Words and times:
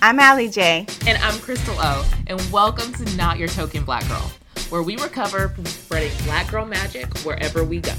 I'm 0.00 0.20
Allie 0.20 0.48
J. 0.48 0.86
And 1.08 1.20
I'm 1.24 1.36
Crystal 1.40 1.74
O. 1.76 2.08
And 2.28 2.40
welcome 2.52 2.92
to 2.92 3.16
Not 3.16 3.36
Your 3.36 3.48
Token 3.48 3.84
Black 3.84 4.06
Girl, 4.06 4.30
where 4.70 4.84
we 4.84 4.96
recover 4.96 5.48
from 5.48 5.66
spreading 5.66 6.12
black 6.24 6.48
girl 6.48 6.64
magic 6.64 7.18
wherever 7.18 7.64
we 7.64 7.80
go. 7.80 7.94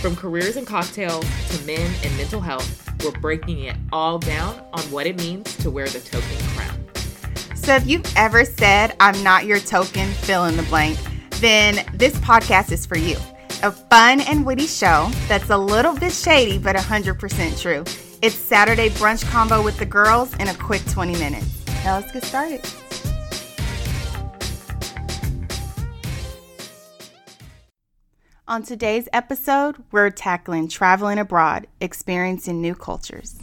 From 0.00 0.16
careers 0.16 0.56
and 0.56 0.66
cocktails 0.66 1.24
to 1.50 1.64
men 1.64 1.88
and 2.02 2.16
mental 2.16 2.40
health, 2.40 2.90
we're 3.04 3.12
breaking 3.20 3.60
it 3.60 3.76
all 3.92 4.18
down 4.18 4.60
on 4.72 4.80
what 4.90 5.06
it 5.06 5.16
means 5.18 5.56
to 5.58 5.70
wear 5.70 5.86
the 5.86 6.00
token 6.00 6.36
crown. 6.56 6.84
So 7.54 7.76
if 7.76 7.86
you've 7.86 8.16
ever 8.16 8.44
said, 8.44 8.96
I'm 8.98 9.22
not 9.22 9.46
your 9.46 9.60
token, 9.60 10.08
fill 10.14 10.46
in 10.46 10.56
the 10.56 10.64
blank, 10.64 10.98
then 11.34 11.86
this 11.94 12.16
podcast 12.16 12.72
is 12.72 12.84
for 12.84 12.98
you. 12.98 13.18
A 13.62 13.70
fun 13.70 14.20
and 14.22 14.44
witty 14.44 14.66
show 14.66 15.10
that's 15.28 15.50
a 15.50 15.56
little 15.56 15.94
bit 15.94 16.12
shady, 16.12 16.58
but 16.58 16.74
100% 16.74 17.60
true. 17.60 17.84
It's 18.22 18.34
Saturday 18.34 18.88
brunch 18.88 19.28
combo 19.30 19.62
with 19.62 19.78
the 19.78 19.84
girls 19.84 20.34
in 20.36 20.48
a 20.48 20.54
quick 20.54 20.82
20 20.86 21.12
minutes. 21.18 21.66
Now 21.84 21.96
let's 21.98 22.10
get 22.10 22.24
started. 22.24 22.64
On 28.48 28.62
today's 28.62 29.06
episode, 29.12 29.76
we're 29.92 30.08
tackling 30.08 30.68
traveling 30.68 31.18
abroad, 31.18 31.66
experiencing 31.82 32.62
new 32.62 32.74
cultures. 32.74 33.36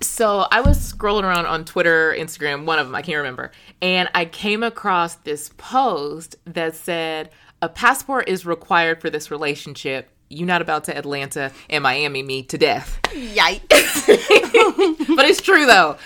So 0.00 0.46
I 0.50 0.60
was 0.60 0.78
scrolling 0.92 1.22
around 1.22 1.46
on 1.46 1.64
Twitter, 1.64 2.12
Instagram, 2.18 2.64
one 2.64 2.80
of 2.80 2.86
them, 2.86 2.96
I 2.96 3.02
can't 3.02 3.18
remember, 3.18 3.52
and 3.80 4.08
I 4.12 4.24
came 4.24 4.64
across 4.64 5.14
this 5.16 5.50
post 5.56 6.34
that 6.46 6.74
said, 6.74 7.30
a 7.60 7.68
passport 7.68 8.28
is 8.28 8.44
required 8.44 9.00
for 9.00 9.08
this 9.08 9.30
relationship 9.30 10.11
you 10.32 10.46
not 10.46 10.62
about 10.62 10.84
to 10.84 10.96
Atlanta 10.96 11.52
and 11.68 11.82
Miami 11.82 12.22
me 12.22 12.42
to 12.44 12.58
death. 12.58 12.98
Yikes. 13.04 14.06
but 15.16 15.24
it's 15.26 15.40
true 15.40 15.66
though. 15.66 15.96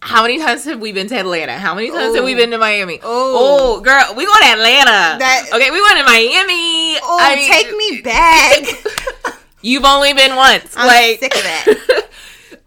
How 0.00 0.22
many 0.22 0.38
times 0.38 0.64
have 0.64 0.80
we 0.80 0.92
been 0.92 1.08
to 1.08 1.18
Atlanta? 1.18 1.58
How 1.58 1.74
many 1.74 1.90
times 1.90 2.12
Ooh. 2.12 2.16
have 2.16 2.24
we 2.24 2.34
oh. 2.34 2.36
been 2.36 2.50
to 2.52 2.58
Miami? 2.58 3.00
Oh. 3.02 3.78
oh, 3.78 3.80
girl, 3.80 4.14
we 4.16 4.24
going 4.24 4.42
to 4.42 4.48
Atlanta. 4.48 5.18
That, 5.18 5.46
okay, 5.52 5.70
we 5.70 5.80
went 5.82 5.98
to 5.98 6.04
Miami. 6.04 6.98
Oh, 7.02 7.18
I 7.20 7.34
mean, 7.34 7.50
take 7.50 7.76
me 7.76 8.02
back. 8.02 9.38
You've 9.62 9.84
only 9.84 10.12
been 10.12 10.36
once. 10.36 10.76
I'm 10.76 10.86
like, 10.86 11.18
sick 11.18 11.34
of 11.34 11.42
that 11.42 12.05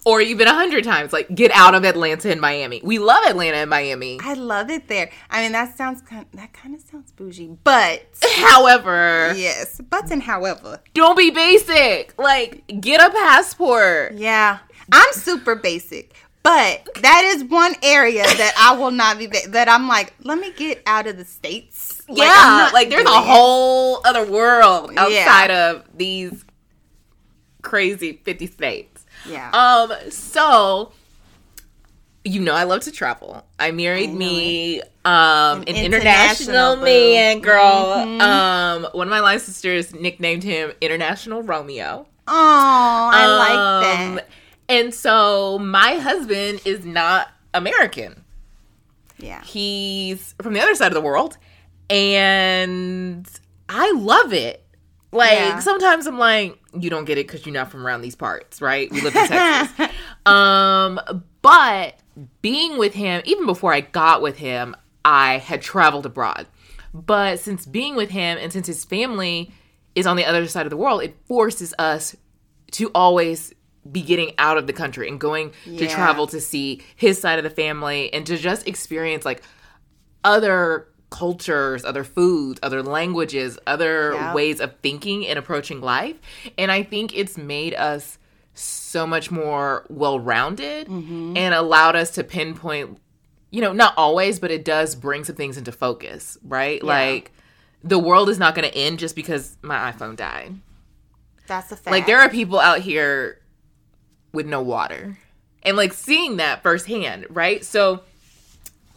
or 0.06 0.22
you've 0.22 0.40
a 0.40 0.54
hundred 0.54 0.84
times. 0.84 1.14
Like, 1.14 1.34
get 1.34 1.52
out 1.52 1.76
of 1.76 1.84
Atlanta 1.84 2.32
and 2.32 2.42
Miami. 2.42 2.82
We 2.84 3.00
love 3.00 3.24
Atlanta 3.26 3.58
and 3.58 3.70
Miami. 3.70 4.20
I 4.22 4.34
love 4.34 4.70
it 4.70 4.88
there. 4.88 5.12
I 5.30 5.44
mean, 5.44 5.52
that 5.52 5.78
sounds 5.78 6.02
kind. 6.02 6.26
That 6.34 6.54
kind 6.54 6.74
of 6.76 6.82
sounds 6.82 7.12
bougie, 7.12 7.58
but 7.64 8.06
however, 8.38 9.34
yes, 9.36 9.82
but 9.90 10.12
and 10.12 10.24
however, 10.24 10.82
don't 10.94 11.18
be 11.18 11.32
basic. 11.32 12.14
Like, 12.18 12.82
get 12.82 13.02
a 13.02 13.12
passport. 13.12 14.14
Yeah, 14.14 14.60
I'm 14.92 15.14
super 15.14 15.56
basic. 15.56 16.16
But 16.42 16.88
that 17.02 17.24
is 17.36 17.44
one 17.44 17.76
area 17.84 18.24
that 18.24 18.54
I 18.58 18.76
will 18.76 18.92
not 18.92 19.18
be 19.18 19.28
ba- 19.28 19.50
that 19.50 19.68
I'm 19.68 19.90
like, 19.90 20.14
let 20.24 20.40
me 20.40 20.54
get 20.54 20.82
out 20.86 21.06
of 21.06 21.18
the 21.18 21.26
states. 21.26 22.02
Like, 22.08 22.18
yeah, 22.18 22.70
like 22.74 22.90
there's 22.90 23.06
a 23.06 23.22
whole 23.22 24.00
other 24.06 24.26
world 24.26 24.92
outside 24.96 25.50
yeah. 25.50 25.72
of 25.72 25.84
these 25.96 26.46
crazy 27.62 28.22
50 28.24 28.48
states. 28.48 28.89
Yeah. 29.28 29.50
Um. 29.52 30.12
So, 30.12 30.92
you 32.24 32.42
know, 32.42 32.54
I 32.54 32.64
love 32.64 32.82
to 32.82 32.92
travel. 32.92 33.46
I 33.58 33.72
married 33.72 34.12
I 34.12 34.14
me 34.14 34.82
um 35.06 35.62
an, 35.62 35.70
an 35.70 35.76
international, 35.76 36.74
international 36.74 36.76
man, 36.78 37.40
girl. 37.40 37.86
Mm-hmm. 38.06 38.22
Um. 38.22 38.88
One 38.94 39.08
of 39.08 39.12
my 39.12 39.20
line 39.20 39.40
sisters 39.40 39.94
nicknamed 39.94 40.44
him 40.44 40.72
International 40.82 41.42
Romeo. 41.42 42.08
Oh, 42.28 43.10
I 43.14 43.24
um, 43.26 44.16
like 44.16 44.24
that. 44.24 44.30
And 44.70 44.94
so 44.94 45.58
my 45.58 45.96
husband 45.96 46.62
is 46.64 46.86
not 46.86 47.28
American. 47.56 48.24
Yeah. 49.18 49.44
He's 49.44 50.36
from 50.42 50.54
the 50.54 50.62
other 50.62 50.76
side 50.76 50.88
of 50.88 50.94
the 50.94 51.02
world. 51.02 51.38
And 51.90 53.28
I 53.68 53.92
love 53.94 54.32
it. 54.32 54.64
Like 55.12 55.34
yeah. 55.34 55.60
sometimes 55.60 56.06
I'm 56.06 56.20
like, 56.20 56.60
you 56.78 56.90
don't 56.90 57.06
get 57.06 57.18
it 57.18 57.28
because 57.28 57.46
you're 57.46 57.54
not 57.54 57.72
from 57.72 57.86
around 57.86 58.02
these 58.02 58.16
parts, 58.16 58.62
right? 58.62 58.92
We 58.92 59.02
live 59.02 59.16
in 59.16 59.28
Texas. 59.28 59.90
um, 60.26 61.00
but 61.42 62.00
being 62.42 62.78
with 62.78 62.94
him, 62.94 63.22
even 63.26 63.46
before 63.46 63.74
I 63.74 63.82
got 63.82 64.22
with 64.22 64.38
him, 64.38 64.76
I 65.04 65.38
had 65.38 65.62
traveled 65.62 66.06
abroad. 66.06 66.48
But 66.94 67.40
since 67.40 67.66
being 67.66 67.96
with 67.96 68.10
him 68.10 68.38
and 68.38 68.52
since 68.52 68.68
his 68.68 68.86
family 68.86 69.52
is 69.96 70.06
on 70.06 70.16
the 70.16 70.26
other 70.26 70.48
side 70.48 70.66
of 70.66 70.70
the 70.70 70.78
world, 70.78 71.02
it 71.02 71.16
forces 71.26 71.74
us 71.80 72.16
to 72.72 72.92
always 72.94 73.54
be 73.90 74.02
getting 74.02 74.34
out 74.38 74.58
of 74.58 74.68
the 74.68 74.74
country 74.74 75.08
and 75.08 75.20
going 75.20 75.52
yeah. 75.66 75.80
to 75.80 75.88
travel 75.88 76.28
to 76.28 76.40
see 76.40 76.84
his 76.96 77.20
side 77.20 77.40
of 77.40 77.44
the 77.44 77.50
family 77.50 78.14
and 78.14 78.26
to 78.28 78.38
just 78.38 78.68
experience 78.68 79.26
like 79.26 79.42
other 80.24 80.89
cultures, 81.10 81.84
other 81.84 82.04
foods, 82.04 82.60
other 82.62 82.84
languages, 82.84 83.58
other 83.66 84.14
yeah. 84.14 84.34
ways 84.34 84.60
of 84.60 84.76
thinking 84.82 85.28
and 85.28 85.40
approaching 85.40 85.82
life. 85.82 86.16
And 86.58 86.72
I 86.72 86.84
think 86.84 87.18
it's 87.18 87.38
made 87.38 87.74
us 87.74 88.18
so 88.54 89.08
much 89.08 89.32
more 89.32 89.86
well 89.90 90.20
rounded 90.20 90.88
mm-hmm. 90.88 91.36
and 91.38 91.54
allowed 91.54 91.96
us 91.96 92.12
to 92.12 92.24
pinpoint, 92.24 93.00
you 93.52 93.62
know, 93.62 93.74
not 93.74 93.94
always, 93.98 94.40
but 94.40 94.52
it 94.52 94.66
does 94.66 94.96
bring 94.96 95.24
some 95.24 95.36
things 95.36 95.58
into 95.58 95.72
focus, 95.72 96.38
right? 96.44 96.82
Yeah. 96.82 96.88
Like 96.88 97.32
the 97.84 98.00
world 98.00 98.30
is 98.30 98.38
not 98.38 98.56
going 98.56 98.70
to 98.70 98.78
end 98.78 99.00
just 99.00 99.16
because 99.16 99.58
my 99.62 99.92
iPhone 99.92 100.16
died. 100.16 100.56
That's 101.48 101.72
a 101.72 101.76
fact. 101.76 101.92
Like 101.92 102.06
there 102.06 102.20
are 102.20 102.30
people 102.30 102.60
out 102.60 102.82
here 102.82 103.40
with 104.34 104.46
no 104.46 104.62
water. 104.62 105.18
And 105.64 105.76
like 105.76 105.94
seeing 105.94 106.38
that 106.38 106.62
firsthand, 106.64 107.26
right? 107.30 107.66
So 107.66 108.04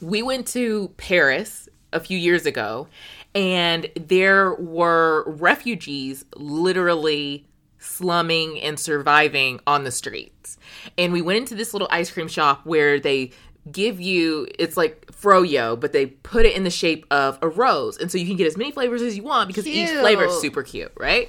we 0.01 0.23
went 0.23 0.47
to 0.49 0.89
Paris 0.97 1.62
a 1.93 2.01
few 2.01 2.19
years 2.19 2.47
ago, 2.47 2.89
and 3.35 3.89
there 3.97 4.55
were 4.55 5.25
refugees 5.27 6.25
literally 6.37 7.47
slumming 7.79 8.61
and 8.61 8.79
surviving 8.79 9.61
on 9.67 9.85
the 9.85 9.91
streets. 9.91 10.57
And 10.97 11.13
we 11.13 11.23
went 11.23 11.39
into 11.39 11.55
this 11.55 11.73
little 11.73 11.89
ice 11.91 12.11
cream 12.11 12.29
shop 12.29 12.65
where 12.65 13.01
they 13.01 13.33
give 13.71 14.01
you 14.01 14.49
it's 14.59 14.77
like 14.77 15.07
froyo 15.07 15.79
but 15.79 15.93
they 15.93 16.07
put 16.07 16.45
it 16.45 16.57
in 16.57 16.65
the 16.65 16.71
shape 16.71 17.07
of 17.13 17.39
a 17.43 17.49
rose 17.49 17.97
and 17.97 18.11
so 18.11 18.19
you 18.19 18.27
can 18.27 18.35
get 18.35 18.47
as 18.47 18.57
many 18.57 18.73
flavors 18.73 19.01
as 19.03 19.17
you 19.17 19.23
want 19.23 19.47
because 19.47 19.63
cute. 19.63 19.89
each 19.89 19.91
flavor 19.91 20.25
is 20.25 20.41
super 20.41 20.65
cute 20.65 20.91
right 20.99 21.29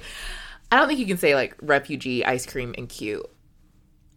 i 0.72 0.76
don't 0.76 0.88
think 0.88 0.98
you 0.98 1.06
can 1.06 1.16
say 1.16 1.36
like 1.36 1.54
refugee 1.62 2.24
ice 2.24 2.44
cream 2.44 2.74
and 2.76 2.88
cute 2.88 3.24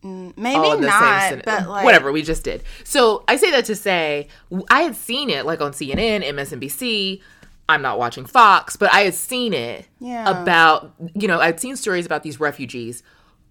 maybe 0.03 0.81
not, 0.81 1.43
but 1.45 1.67
like... 1.67 1.85
whatever. 1.85 2.11
We 2.11 2.21
just 2.21 2.43
did. 2.43 2.63
So 2.83 3.23
I 3.27 3.35
say 3.35 3.51
that 3.51 3.65
to 3.65 3.75
say 3.75 4.27
I 4.69 4.81
had 4.81 4.95
seen 4.95 5.29
it 5.29 5.45
like 5.45 5.61
on 5.61 5.71
CNN, 5.71 6.23
MSNBC. 6.23 7.21
I'm 7.69 7.81
not 7.81 7.99
watching 7.99 8.25
Fox, 8.25 8.77
but 8.77 8.93
I 8.93 9.01
had 9.01 9.13
seen 9.13 9.53
it 9.53 9.87
yeah. 9.99 10.41
about 10.41 10.93
you 11.15 11.27
know 11.27 11.39
I'd 11.39 11.59
seen 11.59 11.75
stories 11.75 12.05
about 12.05 12.23
these 12.23 12.39
refugees 12.39 13.03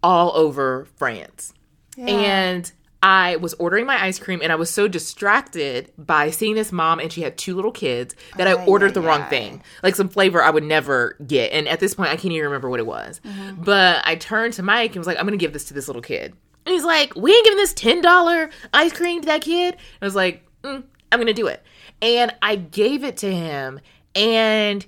all 0.02 0.32
over 0.36 0.86
France, 0.96 1.52
yeah. 1.96 2.06
and 2.06 2.72
I 3.06 3.36
was 3.36 3.54
ordering 3.54 3.86
my 3.86 4.02
ice 4.02 4.18
cream 4.18 4.40
and 4.42 4.50
I 4.50 4.56
was 4.56 4.68
so 4.68 4.88
distracted 4.88 5.92
by 5.96 6.30
seeing 6.30 6.56
this 6.56 6.72
mom 6.72 6.98
and 6.98 7.12
she 7.12 7.22
had 7.22 7.38
two 7.38 7.54
little 7.54 7.70
kids 7.70 8.16
that 8.36 8.48
I 8.48 8.54
ordered 8.64 8.90
ay, 8.90 8.94
the 8.94 9.00
wrong 9.00 9.20
ay. 9.22 9.28
thing. 9.28 9.62
Like 9.84 9.94
some 9.94 10.08
flavor 10.08 10.42
I 10.42 10.50
would 10.50 10.64
never 10.64 11.16
get. 11.24 11.52
And 11.52 11.68
at 11.68 11.78
this 11.78 11.94
point, 11.94 12.10
I 12.10 12.16
can't 12.16 12.32
even 12.32 12.46
remember 12.46 12.68
what 12.68 12.80
it 12.80 12.86
was. 12.86 13.20
Mm-hmm. 13.24 13.62
But 13.62 14.02
I 14.04 14.16
turned 14.16 14.54
to 14.54 14.64
Mike 14.64 14.90
and 14.90 14.96
was 14.96 15.06
like, 15.06 15.18
I'm 15.18 15.24
going 15.24 15.38
to 15.38 15.42
give 15.42 15.52
this 15.52 15.66
to 15.66 15.74
this 15.74 15.86
little 15.86 16.02
kid. 16.02 16.34
And 16.64 16.72
he's 16.72 16.82
like, 16.82 17.14
We 17.14 17.32
ain't 17.32 17.44
giving 17.44 17.58
this 17.58 17.74
$10 17.74 18.50
ice 18.74 18.92
cream 18.92 19.20
to 19.20 19.26
that 19.26 19.42
kid. 19.42 19.74
And 19.74 20.02
I 20.02 20.04
was 20.04 20.16
like, 20.16 20.44
mm, 20.64 20.82
I'm 21.12 21.18
going 21.20 21.28
to 21.28 21.32
do 21.32 21.46
it. 21.46 21.62
And 22.02 22.34
I 22.42 22.56
gave 22.56 23.04
it 23.04 23.18
to 23.18 23.32
him 23.32 23.78
and 24.16 24.84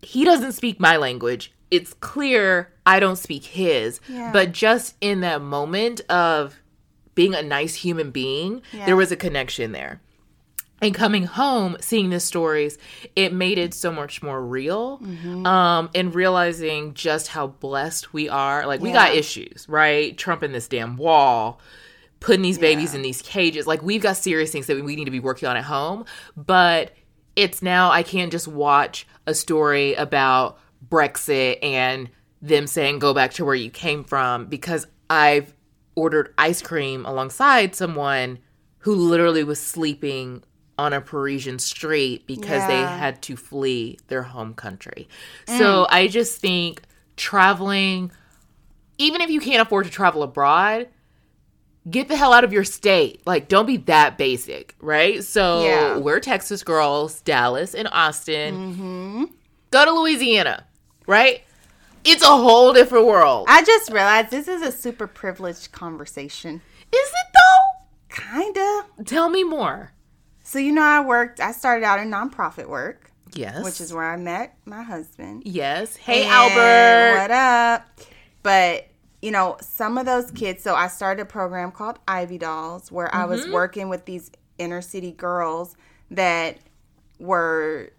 he 0.00 0.24
doesn't 0.24 0.52
speak 0.52 0.80
my 0.80 0.96
language. 0.96 1.52
It's 1.70 1.94
clear 1.94 2.72
I 2.84 2.98
don't 2.98 3.16
speak 3.16 3.44
his. 3.44 4.00
Yeah. 4.08 4.32
But 4.32 4.50
just 4.50 4.96
in 5.00 5.20
that 5.20 5.40
moment 5.40 6.00
of 6.10 6.60
being 7.14 7.34
a 7.34 7.42
nice 7.42 7.74
human 7.74 8.10
being, 8.10 8.62
Yeah. 8.72 8.86
there 8.86 8.96
was 8.96 9.12
a 9.12 9.16
connection 9.16 9.72
there. 9.72 10.00
And 10.80 10.92
coming 10.94 11.24
home, 11.26 11.76
seeing 11.80 12.10
the 12.10 12.18
stories, 12.18 12.76
it 13.14 13.32
made 13.32 13.56
it 13.56 13.72
so 13.72 13.92
much 13.92 14.20
more 14.20 14.44
real. 14.44 14.98
Mm-hmm. 14.98 15.46
Um, 15.46 15.90
and 15.94 16.12
realizing 16.12 16.94
just 16.94 17.28
how 17.28 17.46
blessed 17.46 18.12
we 18.12 18.28
are. 18.28 18.66
Like, 18.66 18.80
we 18.80 18.90
got 18.90 19.14
issues, 19.14 19.64
right? 19.68 20.18
Trump 20.18 20.42
in 20.42 20.50
this 20.50 20.66
damn 20.66 20.96
wall, 20.96 21.60
putting 22.18 22.42
these 22.42 22.58
babies 22.58 22.94
in 22.94 23.02
these 23.02 23.22
cages. 23.22 23.64
Like, 23.64 23.80
we've 23.82 24.02
got 24.02 24.16
serious 24.16 24.50
things 24.50 24.66
that 24.66 24.82
we 24.84 24.96
need 24.96 25.04
to 25.04 25.12
be 25.12 25.20
working 25.20 25.48
on 25.48 25.56
at 25.56 25.62
home. 25.64 26.04
But 26.36 26.96
it's 27.36 27.62
now 27.62 27.92
I 27.92 28.02
can't 28.02 28.32
just 28.32 28.48
watch 28.48 29.06
a 29.26 29.34
story 29.34 29.94
about 29.94 30.58
Brexit 30.90 31.58
and 31.62 32.10
them 32.40 32.66
saying 32.66 32.98
go 32.98 33.14
back 33.14 33.34
to 33.34 33.44
where 33.44 33.54
you 33.54 33.70
came 33.70 34.02
from 34.02 34.46
because 34.46 34.88
I've 35.08 35.54
ordered 35.94 36.32
ice 36.38 36.62
cream 36.62 37.04
alongside 37.06 37.74
someone 37.74 38.38
who 38.78 38.94
literally 38.94 39.44
was 39.44 39.60
sleeping 39.60 40.42
on 40.78 40.92
a 40.92 41.00
Parisian 41.00 41.58
street 41.58 42.26
because 42.26 42.66
they 42.66 42.78
had 42.78 43.22
to 43.22 43.36
flee 43.36 43.98
their 44.08 44.22
home 44.22 44.54
country. 44.54 45.08
Mm. 45.46 45.58
So 45.58 45.86
I 45.90 46.08
just 46.08 46.40
think 46.40 46.82
traveling, 47.16 48.10
even 48.98 49.20
if 49.20 49.30
you 49.30 49.40
can't 49.40 49.62
afford 49.62 49.84
to 49.84 49.90
travel 49.90 50.22
abroad, 50.22 50.88
get 51.88 52.08
the 52.08 52.16
hell 52.16 52.32
out 52.32 52.42
of 52.42 52.52
your 52.52 52.64
state. 52.64 53.20
Like, 53.26 53.48
don't 53.48 53.66
be 53.66 53.76
that 53.78 54.16
basic, 54.18 54.74
right? 54.80 55.22
So 55.22 55.64
Yeah. 55.64 55.96
we're 55.98 56.20
Texas 56.20 56.62
girls, 56.62 57.20
Dallas 57.20 57.74
and 57.74 57.88
Austin. 57.92 58.54
Mm-hmm. 58.54 59.24
Go 59.70 59.84
to 59.84 59.92
Louisiana, 59.92 60.66
right? 61.06 61.42
It's 62.04 62.22
a 62.22 62.26
whole 62.36 62.72
different 62.72 63.06
world. 63.06 63.46
I 63.48 63.62
just 63.62 63.90
realized 63.90 64.30
this 64.30 64.48
is 64.48 64.62
a 64.62 64.72
super 64.72 65.06
privileged 65.06 65.72
conversation. 65.72 66.60
Is 66.92 67.08
it 67.08 67.26
though? 67.34 68.22
Kinda. 68.30 68.84
Tell 69.04 69.28
me 69.28 69.44
more. 69.44 69.92
So 70.42 70.58
you 70.58 70.72
know, 70.72 70.82
I 70.82 71.00
worked. 71.00 71.40
I 71.40 71.52
started 71.52 71.84
out 71.84 72.00
in 72.00 72.10
nonprofit 72.10 72.68
work, 72.68 73.10
Yes. 73.34 73.64
which 73.64 73.80
is 73.80 73.92
where 73.92 74.04
I 74.04 74.16
met 74.16 74.56
my 74.64 74.82
husband. 74.82 75.42
yes. 75.46 75.96
Hey, 75.96 76.24
And 76.24 76.30
Albert. 76.32 77.20
What 77.20 77.30
up? 77.30 77.86
But 78.42 78.88
you 79.22 79.30
know, 79.30 79.56
some 79.60 79.96
of 79.98 80.04
those 80.06 80.30
kids. 80.32 80.62
So 80.64 80.74
I 80.74 80.88
started 80.88 81.22
a 81.22 81.24
program 81.24 81.70
called 81.70 82.00
Ivy 82.08 82.38
Dolls, 82.38 82.90
where 82.90 83.14
I 83.14 83.24
was 83.24 83.42
Mm-hmm. 83.42 83.52
working 83.52 83.88
with 83.88 84.04
these 84.04 84.30
inner 84.58 84.82
city 84.82 85.12
girls 85.12 85.76
that 86.10 86.58
were 87.20 87.90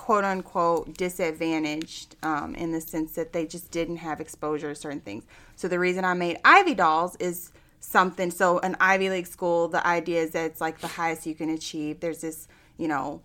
quote 0.00 0.24
unquote 0.24 0.96
disadvantaged 0.96 2.16
um, 2.22 2.54
in 2.54 2.72
the 2.72 2.80
sense 2.80 3.12
that 3.12 3.34
they 3.34 3.44
just 3.44 3.70
didn't 3.70 3.98
have 3.98 4.18
exposure 4.18 4.70
to 4.70 4.74
certain 4.74 4.98
things. 4.98 5.24
So 5.56 5.68
the 5.68 5.78
reason 5.78 6.06
I 6.06 6.14
made 6.14 6.38
Ivy 6.42 6.72
Dolls 6.72 7.16
is 7.16 7.52
something. 7.80 8.30
So 8.30 8.60
an 8.60 8.78
Ivy 8.80 9.10
League 9.10 9.26
school, 9.26 9.68
the 9.68 9.86
idea 9.86 10.22
is 10.22 10.30
that 10.30 10.46
it's 10.46 10.60
like 10.60 10.80
the 10.80 10.86
highest 10.86 11.26
you 11.26 11.34
can 11.34 11.50
achieve. 11.50 12.00
There's 12.00 12.22
this, 12.22 12.48
you 12.78 12.88
know, 12.88 13.20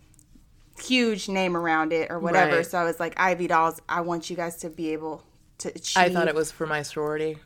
huge 0.77 1.29
name 1.29 1.55
around 1.55 1.93
it 1.93 2.11
or 2.11 2.19
whatever. 2.19 2.57
Right. 2.57 2.65
So 2.65 2.77
I 2.77 2.83
was 2.83 2.99
like, 2.99 3.17
Ivy 3.17 3.47
Dolls, 3.47 3.81
I 3.87 4.01
want 4.01 4.29
you 4.29 4.35
guys 4.35 4.57
to 4.57 4.69
be 4.69 4.91
able 4.91 5.23
to 5.59 5.69
achieve. 5.69 5.95
I 5.95 6.09
thought 6.09 6.27
it 6.27 6.35
was 6.35 6.51
for 6.51 6.67
my 6.67 6.81
sorority. 6.81 7.37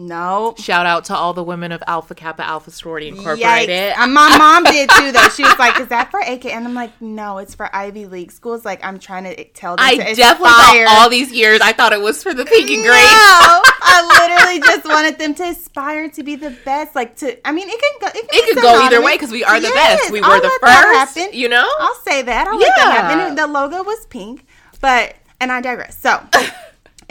No. 0.00 0.54
Shout 0.58 0.86
out 0.86 1.04
to 1.06 1.14
all 1.14 1.32
the 1.34 1.42
women 1.44 1.72
of 1.72 1.82
Alpha 1.86 2.14
Kappa 2.14 2.42
Alpha 2.42 2.70
Sorority 2.70 3.08
Incorporated. 3.08 3.92
Yikes. 3.94 3.98
Uh, 3.98 4.06
my 4.06 4.36
mom 4.38 4.64
did 4.64 4.88
too, 4.90 5.12
though. 5.12 5.28
She 5.28 5.42
was 5.42 5.58
like, 5.58 5.78
"Is 5.78 5.88
that 5.88 6.10
for 6.10 6.20
AK?" 6.20 6.46
And 6.46 6.66
I'm 6.66 6.74
like, 6.74 6.90
"No, 7.00 7.38
it's 7.38 7.54
for 7.54 7.74
Ivy 7.74 8.06
League 8.06 8.32
schools." 8.32 8.64
Like, 8.64 8.82
I'm 8.84 8.98
trying 8.98 9.24
to 9.24 9.44
tell 9.50 9.76
them 9.76 9.84
I 9.86 9.96
to 9.96 10.14
definitely 10.14 10.50
thought 10.50 10.86
all 11.02 11.10
these 11.10 11.30
years 11.32 11.60
I 11.60 11.72
thought 11.72 11.92
it 11.92 12.00
was 12.00 12.22
for 12.22 12.32
the 12.32 12.44
pink 12.44 12.70
and 12.70 12.82
gray. 12.82 12.90
No. 12.92 13.62
I 13.82 14.28
literally 14.28 14.60
just 14.60 14.86
wanted 14.86 15.18
them 15.18 15.34
to 15.34 15.42
aspire 15.44 16.08
to 16.10 16.22
be 16.22 16.36
the 16.36 16.50
best. 16.64 16.94
Like 16.94 17.16
to, 17.16 17.46
I 17.46 17.52
mean, 17.52 17.68
it 17.68 17.80
can 17.80 17.92
go. 18.00 18.06
It, 18.18 18.28
can 18.28 18.40
It 18.40 18.54
could 18.54 18.62
go 18.62 18.80
either 18.82 19.02
way 19.02 19.14
because 19.14 19.30
we 19.30 19.44
are 19.44 19.60
the 19.60 19.68
Yes, 19.68 20.00
best. 20.00 20.12
We 20.12 20.20
I'll 20.22 20.30
were 20.30 20.40
the 20.40 20.48
let 20.48 20.60
that 20.62 20.84
first. 21.06 21.18
happen. 21.18 21.38
You 21.38 21.48
know? 21.48 21.68
I'll 21.80 21.94
say 22.06 22.22
that. 22.22 22.46
I'll 22.48 22.58
let 22.58 22.72
that 22.76 22.94
Yeah. 22.94 23.18
happen. 23.18 23.34
The 23.36 23.46
logo 23.46 23.82
was 23.82 24.06
pink, 24.06 24.46
but 24.80 25.14
and 25.40 25.50
I 25.52 25.60
digress. 25.60 25.98
So 25.98 26.20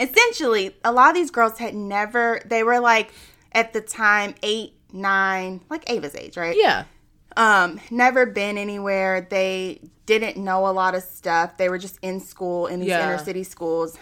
essentially, 0.00 0.74
a 0.84 0.90
lot 0.92 1.10
of 1.10 1.14
these 1.14 1.30
girls 1.30 1.58
had 1.58 1.74
never. 1.74 2.40
They 2.46 2.62
were 2.64 2.80
like 2.80 3.12
at 3.52 3.72
the 3.72 3.80
time 3.80 4.34
eight, 4.42 4.72
nine, 4.92 5.60
like 5.70 5.88
Ava's 5.90 6.14
age, 6.16 6.36
right? 6.36 6.56
yeah. 6.58 6.84
um 7.36 7.80
never 7.92 8.26
been 8.26 8.58
anywhere 8.58 9.20
they 9.30 9.80
didn't 10.06 10.36
know 10.36 10.66
a 10.66 10.72
lot 10.72 10.96
of 10.96 11.02
stuff 11.04 11.56
they 11.58 11.68
were 11.68 11.78
just 11.78 11.96
in 12.02 12.18
school 12.18 12.66
in 12.66 12.80
these 12.80 12.88
Yeah. 12.88 13.04
inner 13.06 13.18
city 13.18 13.44
schools 13.44 13.96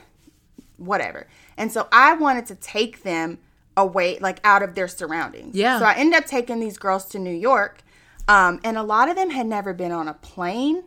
whatever 0.79 1.27
and 1.59 1.71
so 1.71 1.89
i 1.93 2.15
wanted 2.15 2.47
to 2.47 2.55
take 2.55 3.03
them 3.03 3.39
away 3.77 4.19
like 4.21 4.41
out 4.45 4.63
of 4.63 4.75
their 4.75 4.89
surroundings 4.89 5.55
Yeah. 5.55 5.79
so 5.79 5.85
i 5.85 5.93
ended 5.95 6.19
up 6.23 6.25
taking 6.27 6.59
these 6.61 6.79
girls 6.79 7.05
to 7.11 7.19
new 7.19 7.35
york 7.35 7.83
um, 8.29 8.61
and 8.65 8.77
a 8.79 8.83
lot 8.83 9.09
of 9.11 9.17
them 9.17 9.31
had 9.31 9.47
never 9.47 9.73
been 9.75 9.93
on 9.93 10.09
a 10.09 10.15
plane 10.15 10.85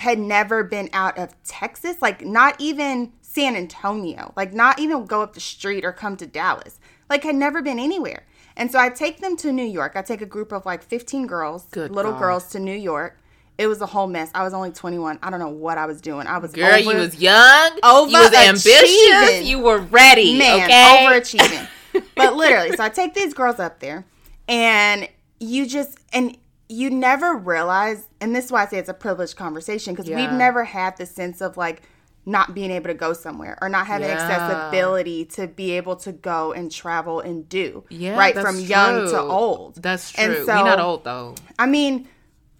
had 0.00 0.18
never 0.18 0.64
been 0.64 0.88
out 0.92 1.16
of 1.18 1.34
texas 1.44 2.00
like 2.00 2.24
not 2.24 2.56
even 2.58 3.12
san 3.22 3.54
antonio 3.54 4.32
like 4.36 4.52
not 4.52 4.78
even 4.78 5.04
go 5.06 5.22
up 5.22 5.34
the 5.34 5.40
street 5.40 5.84
or 5.84 5.92
come 5.92 6.16
to 6.16 6.26
dallas 6.26 6.80
like 7.08 7.22
had 7.22 7.34
never 7.34 7.62
been 7.62 7.78
anywhere 7.78 8.26
and 8.56 8.70
so 8.70 8.78
i 8.78 8.88
take 8.88 9.20
them 9.20 9.36
to 9.36 9.52
new 9.52 9.64
york 9.64 9.92
i 9.94 10.02
take 10.02 10.20
a 10.22 10.26
group 10.26 10.52
of 10.52 10.64
like 10.66 10.82
15 10.82 11.26
girls 11.26 11.66
Good 11.70 11.90
little 11.92 12.12
God. 12.12 12.20
girls 12.20 12.48
to 12.52 12.58
new 12.58 12.76
york 12.76 13.18
it 13.58 13.66
was 13.66 13.80
a 13.82 13.86
whole 13.86 14.06
mess 14.06 14.30
i 14.34 14.42
was 14.42 14.54
only 14.54 14.70
21 14.70 15.18
i 15.22 15.30
don't 15.30 15.38
know 15.38 15.48
what 15.48 15.76
i 15.76 15.86
was 15.86 16.00
doing 16.00 16.26
i 16.26 16.38
was 16.38 16.52
Girl, 16.52 16.78
you 16.78 16.96
was 16.96 17.20
young. 17.20 17.72
You 17.82 18.18
was 18.18 18.32
ambitious. 18.32 19.44
You 19.46 19.58
were 19.58 19.80
ready. 19.80 20.38
man 20.38 20.64
okay. 20.64 21.06
overachieving 21.06 21.68
but 22.16 22.36
literally 22.36 22.74
so 22.74 22.84
i 22.84 22.88
take 22.88 23.12
these 23.14 23.34
girls 23.34 23.58
up 23.58 23.80
there 23.80 24.06
and 24.48 25.08
you 25.40 25.66
just 25.66 25.98
and 26.12 26.36
you 26.70 26.88
never 26.88 27.34
realize 27.36 28.06
and 28.20 28.34
this 28.34 28.44
is 28.46 28.52
why 28.52 28.62
i 28.62 28.66
say 28.66 28.78
it's 28.78 28.88
a 28.88 28.94
privileged 28.94 29.34
conversation 29.36 29.92
because 29.92 30.08
we've 30.08 30.30
never 30.32 30.62
had 30.64 30.96
the 30.96 31.04
sense 31.04 31.40
of 31.40 31.56
like 31.56 31.82
not 32.26 32.54
being 32.54 32.70
able 32.70 32.86
to 32.86 32.94
go 32.94 33.12
somewhere 33.12 33.58
or 33.60 33.68
not 33.68 33.86
having 33.86 34.06
Yeah. 34.08 34.14
accessibility 34.14 35.24
to 35.26 35.46
be 35.48 35.72
able 35.72 35.96
to 35.96 36.12
go 36.12 36.52
and 36.52 36.70
travel 36.70 37.18
and 37.20 37.48
do 37.48 37.82
Yeah, 37.88 38.16
right 38.16 38.36
from 38.38 38.60
young 38.60 39.06
to 39.10 39.18
old 39.20 39.82
That's 39.82 40.14
And 40.16 40.34
true. 40.36 40.44
so- 40.46 40.56
we 40.56 40.62
not 40.62 40.78
old 40.78 41.02
though. 41.04 41.34
I 41.58 41.66
mean, 41.66 42.06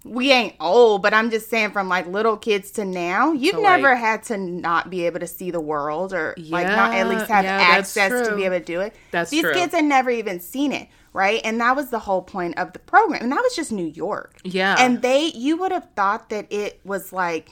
we 0.02 0.32
ain't 0.32 0.54
old, 0.60 1.02
but 1.02 1.12
I'm 1.12 1.30
just 1.30 1.50
saying 1.50 1.72
from 1.72 1.88
like 1.90 2.06
little 2.06 2.38
kids 2.38 2.70
to 2.72 2.86
now, 2.86 3.32
you've 3.32 3.56
So, 3.56 3.60
never 3.60 3.90
like- 3.90 3.98
had 3.98 4.22
to 4.24 4.38
not 4.38 4.88
be 4.88 5.04
able 5.06 5.20
to 5.20 5.26
see 5.26 5.50
the 5.50 5.60
world 5.60 6.14
or 6.14 6.34
like 6.38 6.66
not 6.66 6.94
at 6.94 7.06
least 7.08 7.26
have 7.26 7.44
yeah, 7.44 7.58
access 7.60 8.26
to 8.28 8.34
be 8.34 8.44
able 8.46 8.58
to 8.58 8.64
do 8.64 8.80
it. 8.80 8.94
That's 9.10 9.30
These 9.30 9.42
true. 9.42 9.52
kids 9.52 9.74
had 9.74 9.84
never 9.84 10.08
even 10.10 10.40
seen 10.40 10.72
it, 10.72 10.88
right? 11.12 11.40
And 11.44 11.60
that 11.60 11.76
was 11.76 11.90
the 11.90 12.00
whole 12.00 12.22
point 12.22 12.58
of 12.58 12.72
the 12.72 12.78
program. 12.78 13.22
And 13.22 13.32
that 13.32 13.42
was 13.42 13.54
just 13.54 13.72
New 13.72 13.86
York. 13.86 14.38
Yeah. 14.44 14.76
And 14.78 15.02
they 15.02 15.26
you 15.34 15.56
would 15.58 15.72
have 15.72 15.88
thought 15.96 16.30
that 16.30 16.46
it 16.50 16.80
was 16.84 17.12
like 17.12 17.50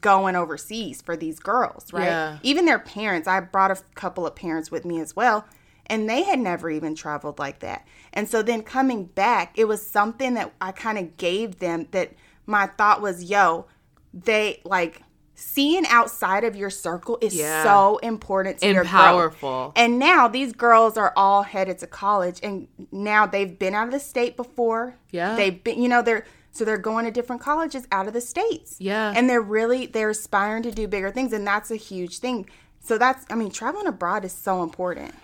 going 0.00 0.34
overseas 0.36 1.02
for 1.02 1.16
these 1.16 1.38
girls, 1.38 1.92
right? 1.92 2.04
Yeah. 2.04 2.38
Even 2.42 2.64
their 2.64 2.78
parents, 2.78 3.28
I 3.28 3.40
brought 3.40 3.70
a 3.70 3.80
couple 3.94 4.26
of 4.26 4.34
parents 4.34 4.70
with 4.70 4.84
me 4.84 5.00
as 5.00 5.14
well, 5.14 5.46
and 5.86 6.08
they 6.08 6.22
had 6.22 6.38
never 6.38 6.70
even 6.70 6.94
traveled 6.94 7.38
like 7.38 7.60
that. 7.60 7.86
And 8.12 8.28
so 8.28 8.42
then 8.42 8.62
coming 8.62 9.04
back, 9.04 9.58
it 9.58 9.66
was 9.66 9.86
something 9.86 10.34
that 10.34 10.52
I 10.60 10.72
kind 10.72 10.98
of 10.98 11.16
gave 11.16 11.58
them 11.58 11.88
that 11.90 12.12
my 12.46 12.66
thought 12.66 13.02
was, 13.02 13.24
yo, 13.24 13.66
they 14.12 14.60
like 14.64 15.02
seeing 15.34 15.84
outside 15.86 16.44
of 16.44 16.54
your 16.56 16.70
circle 16.70 17.18
is 17.20 17.34
Yeah. 17.34 17.62
so 17.64 17.98
important 17.98 18.58
to 18.60 18.66
And 18.66 18.74
your 18.74 18.84
growth. 18.84 18.92
powerful. 18.92 19.72
And 19.76 19.98
now 19.98 20.28
these 20.28 20.52
girls 20.52 20.96
are 20.96 21.12
all 21.16 21.42
headed 21.42 21.78
to 21.80 21.86
college, 21.86 22.38
and 22.42 22.68
now 22.92 23.26
they've 23.26 23.58
been 23.58 23.74
out 23.74 23.86
of 23.86 23.92
the 23.92 24.00
state 24.00 24.36
before. 24.36 24.96
Yeah. 25.10 25.34
they've 25.36 25.62
been, 25.62 25.80
you 25.82 25.88
know, 25.88 26.02
they're 26.02 26.24
so 26.52 26.64
they're 26.64 26.78
going 26.78 27.04
to 27.04 27.10
different 27.10 27.42
colleges 27.42 27.84
out 27.90 28.06
of 28.06 28.12
the 28.12 28.20
states. 28.20 28.76
Yeah. 28.78 29.12
and 29.16 29.28
they're 29.28 29.40
really 29.42 29.86
they're 29.86 30.10
aspiring 30.10 30.62
to 30.64 30.70
do 30.70 30.86
bigger 30.86 31.10
things, 31.10 31.32
and 31.32 31.44
that's 31.46 31.70
a 31.70 31.76
huge 31.76 32.18
thing. 32.18 32.48
So 32.80 32.98
that's, 32.98 33.24
I 33.30 33.34
mean, 33.34 33.50
traveling 33.50 33.86
abroad 33.86 34.24
is 34.24 34.32
so 34.32 34.62
important. 34.62 35.14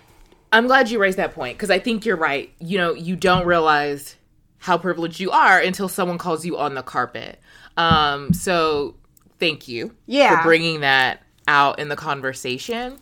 I'm 0.53 0.67
glad 0.67 0.91
you 0.91 0.99
raised 0.99 1.19
that 1.19 1.35
point 1.35 1.57
because 1.57 1.71
I 1.71 1.79
think 1.79 2.05
you're 2.05 2.17
right. 2.17 2.51
You 2.59 2.79
know, 2.79 2.95
you 2.95 3.15
don't 3.15 3.47
realize 3.47 4.17
how 4.59 4.77
privileged 4.77 5.21
you 5.21 5.31
are 5.31 5.59
until 5.61 5.87
someone 5.89 6.19
calls 6.19 6.45
you 6.45 6.59
on 6.59 6.75
the 6.75 6.83
carpet. 6.83 7.39
Um, 7.77 8.33
so 8.33 8.97
thank 9.41 9.67
you 9.67 9.95
Yeah. 10.07 10.37
for 10.39 10.43
bringing 10.49 10.81
that 10.81 11.23
out 11.49 11.79
in 11.81 11.89
the 11.89 11.97
conversation. 11.97 12.99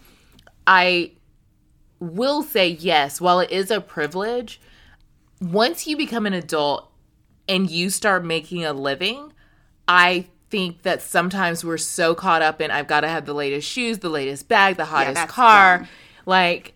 I 0.66 1.12
will 2.00 2.42
say 2.42 2.68
yes, 2.68 3.21
while 3.21 3.40
it 3.40 3.50
is 3.50 3.71
a 3.71 3.80
privilege, 3.80 4.61
once 5.40 5.87
you 5.87 5.97
become 5.97 6.25
an 6.26 6.33
adult 6.33 6.90
and 7.49 7.71
you 7.71 7.90
start 7.90 8.25
making 8.25 8.64
a 8.64 8.73
living, 8.73 9.33
I 9.87 10.26
think 10.50 10.83
that 10.83 11.02
sometimes 11.02 11.64
we're 11.64 11.76
so 11.76 12.14
caught 12.14 12.40
up 12.40 12.61
in 12.61 12.71
I've 12.71 12.87
got 12.87 13.00
to 13.00 13.09
have 13.09 13.26
the 13.26 13.35
latest 13.35 13.68
shoes, 13.68 13.99
the 13.99 14.09
latest 14.09 14.49
bag, 14.49 14.76
the 14.76 14.85
hottest 14.87 15.14
that's 15.16 15.33
car. 15.33 15.78
dumb. 15.78 15.88
Like 16.25 16.75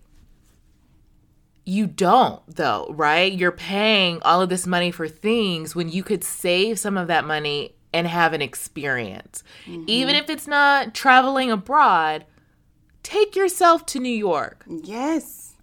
you 1.64 1.86
don't 1.86 2.40
though, 2.48 2.88
right? 2.90 3.32
You're 3.32 3.52
paying 3.52 4.20
all 4.22 4.40
of 4.42 4.48
this 4.48 4.66
money 4.66 4.90
for 4.90 5.08
things 5.08 5.74
when 5.74 5.88
you 5.88 6.02
could 6.02 6.24
save 6.24 6.78
some 6.78 6.96
of 6.96 7.06
that 7.08 7.24
money 7.24 7.74
and 7.92 8.06
have 8.06 8.32
an 8.32 8.42
experience. 8.42 9.42
Mm-hmm. 9.66 9.84
Even 9.86 10.14
if 10.16 10.30
it's 10.30 10.46
not 10.46 10.94
traveling 10.94 11.50
abroad, 11.50 12.24
take 13.02 13.34
yourself 13.36 13.84
to 13.86 13.98
New 14.00 14.08
York 14.14 14.64
Yes. 14.68 15.54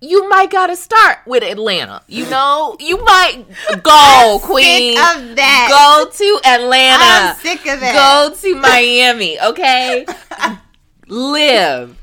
you 0.00 0.28
might 0.28 0.50
gotta 0.50 0.76
start 0.76 1.18
with 1.26 1.42
Atlanta. 1.42 2.02
You 2.06 2.28
know, 2.30 2.76
you 2.80 2.98
might 3.04 3.44
go, 3.82 4.38
Queen. 4.42 4.96
Sick 4.96 5.04
of 5.06 5.36
that. 5.36 5.68
Go 5.70 6.10
to 6.10 6.40
Atlanta. 6.48 7.04
I'm 7.04 7.36
sick 7.36 7.60
of 7.66 7.82
it. 7.82 7.92
Go 7.94 8.32
to 8.36 8.54
Miami, 8.56 9.40
okay? 9.40 10.06
Live. 11.08 11.96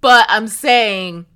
But 0.00 0.26
I'm 0.28 0.48
saying, 0.48 1.26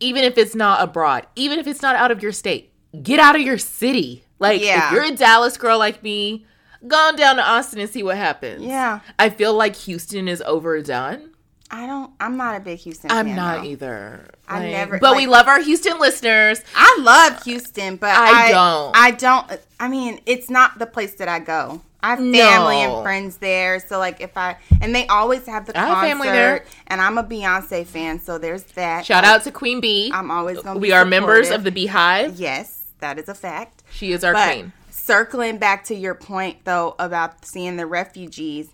even 0.00 0.24
if 0.24 0.38
it's 0.38 0.54
not 0.54 0.82
abroad, 0.82 1.26
even 1.36 1.58
if 1.58 1.66
it's 1.66 1.82
not 1.82 1.96
out 1.96 2.10
of 2.10 2.22
your 2.22 2.32
state, 2.32 2.72
get 3.02 3.18
out 3.20 3.36
of 3.36 3.42
your 3.42 3.58
city. 3.58 4.24
Like, 4.38 4.62
Yeah. 4.62 4.86
if 4.86 4.92
you're 4.92 5.04
a 5.04 5.10
Dallas 5.14 5.56
girl 5.56 5.78
like 5.78 6.02
me, 6.02 6.46
go 6.86 6.96
on 6.96 7.16
down 7.16 7.36
to 7.36 7.42
Austin 7.42 7.80
and 7.80 7.88
see 7.90 8.02
what 8.02 8.16
happens. 8.16 8.62
Yeah. 8.62 9.00
I 9.18 9.30
feel 9.30 9.54
like 9.54 9.76
Houston 9.76 10.28
is 10.28 10.42
overdone. 10.42 11.30
I 11.70 11.86
don't. 11.86 12.10
I'm 12.20 12.36
not 12.36 12.56
a 12.56 12.60
big 12.60 12.78
Houston. 12.80 13.10
I'm 13.10 13.26
fan, 13.28 13.36
not 13.36 13.62
though. 13.62 13.68
either. 13.68 14.28
I 14.46 14.58
Like, 14.60 14.70
never- 14.72 14.98
But 14.98 15.16
we 15.16 15.26
love 15.26 15.48
our 15.48 15.60
Houston 15.62 15.98
listeners. 15.98 16.62
I 16.76 16.98
love 17.00 17.42
Houston, 17.44 17.96
but 17.96 18.10
I 18.10 18.48
I, 18.48 18.50
don't. 18.50 18.96
I 18.96 19.10
don't. 19.12 19.60
I 19.80 19.88
mean, 19.88 20.20
it's 20.26 20.50
not 20.50 20.78
the 20.78 20.84
place 20.86 21.14
that 21.14 21.28
I 21.28 21.38
go. 21.38 21.80
I 22.04 22.10
have 22.10 22.18
family 22.18 22.36
No. 22.82 22.96
and 22.96 23.02
friends 23.04 23.36
there, 23.36 23.78
so 23.78 23.98
like 24.00 24.20
if 24.20 24.36
I 24.36 24.56
and 24.80 24.92
they 24.92 25.06
always 25.06 25.46
have 25.46 25.66
the 25.66 25.78
I 25.78 25.80
have 25.82 25.88
concert, 25.94 26.08
family 26.08 26.28
there. 26.30 26.64
and 26.88 27.00
I'm 27.00 27.16
a 27.16 27.22
Beyonce 27.22 27.86
fan, 27.86 28.20
so 28.20 28.38
there's 28.38 28.64
that. 28.74 29.06
Shout 29.06 29.22
Like, 29.22 29.32
out 29.32 29.44
to 29.44 29.52
Queen 29.52 29.80
Bee. 29.80 30.10
I'm 30.12 30.28
always 30.30 30.60
gonna. 30.60 30.80
we 30.80 30.88
be 30.88 30.92
are 30.92 31.04
members 31.04 31.48
of 31.50 31.62
the 31.62 31.70
Beehive. 31.70 32.40
Yes, 32.40 32.80
that 32.98 33.20
is 33.20 33.28
a 33.28 33.34
fact. 33.36 33.84
She 33.92 34.10
is 34.10 34.24
our 34.24 34.32
But 34.32 34.52
queen. 34.52 34.72
Circling 35.04 35.58
back 35.58 35.84
to 35.84 35.94
your 35.94 36.14
point 36.14 36.64
though 36.64 36.94
about 36.98 37.44
seeing 37.44 37.76
the 37.76 37.86
refugees, 37.86 38.70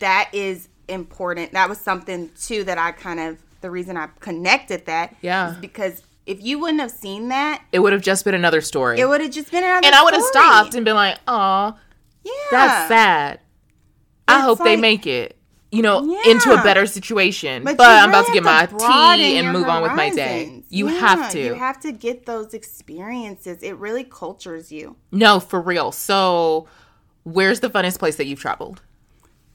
that 0.00 0.30
is 0.32 0.68
important. 0.88 1.52
That 1.52 1.68
was 1.68 1.78
something 1.80 2.30
too 2.40 2.64
that 2.64 2.78
I 2.78 2.92
kind 2.92 3.20
of 3.20 3.38
the 3.60 3.70
reason 3.70 3.96
I 3.96 4.08
connected 4.20 4.86
that. 4.86 5.14
Yeah. 5.22 5.52
is 5.52 5.56
because 5.58 6.02
if 6.26 6.42
you 6.42 6.58
wouldn't 6.58 6.80
have 6.80 6.90
seen 6.90 7.28
that, 7.28 7.62
It 7.72 7.78
would 7.80 7.92
have 7.92 8.02
just 8.02 8.24
been 8.24 8.34
another 8.34 8.60
story. 8.60 8.98
it 9.00 9.06
would 9.06 9.20
have 9.20 9.30
just 9.30 9.50
been 9.50 9.62
another. 9.64 9.86
and 9.86 9.94
I 9.94 10.02
would 10.02 10.14
have 10.14 10.22
stopped 10.24 10.74
and 10.74 10.84
been 10.84 10.96
like, 10.96 11.18
"Oh, 11.28 11.74
Yeah, 12.24 12.32
that's 12.50 12.88
sad. 12.88 13.40
I 14.26 14.36
It's 14.36 14.44
hope 14.44 14.58
they 14.64 14.76
make 14.76 15.06
it." 15.06 15.33
You 15.74 15.82
know, 15.82 16.20
into 16.26 16.52
a 16.52 16.62
better 16.62 16.86
situation. 16.86 17.64
But, 17.64 17.78
you 17.78 17.84
I'm 17.84 18.08
about 18.10 18.26
to 18.26 18.32
get 18.32 18.44
my 18.44 18.60
have 18.60 18.76
tea 18.76 19.38
and 19.38 19.52
move 19.52 19.66
on 19.66 19.82
with 19.82 19.92
my 19.92 20.10
day. 20.10 20.62
You 20.68 20.88
Yeah, 20.88 20.98
have 20.98 21.30
to. 21.32 21.40
You 21.40 21.54
have 21.54 21.80
to 21.80 21.92
get 21.92 22.26
those 22.26 22.54
experiences. 22.54 23.62
It 23.62 23.76
really 23.76 24.04
cultures 24.04 24.70
you. 24.70 24.96
no, 25.10 25.40
for 25.40 25.60
real. 25.60 25.92
So, 25.92 26.68
where's 27.24 27.60
the 27.60 27.70
funnest 27.70 27.98
place 27.98 28.16
that 28.16 28.26
you've 28.26 28.40
traveled? 28.40 28.82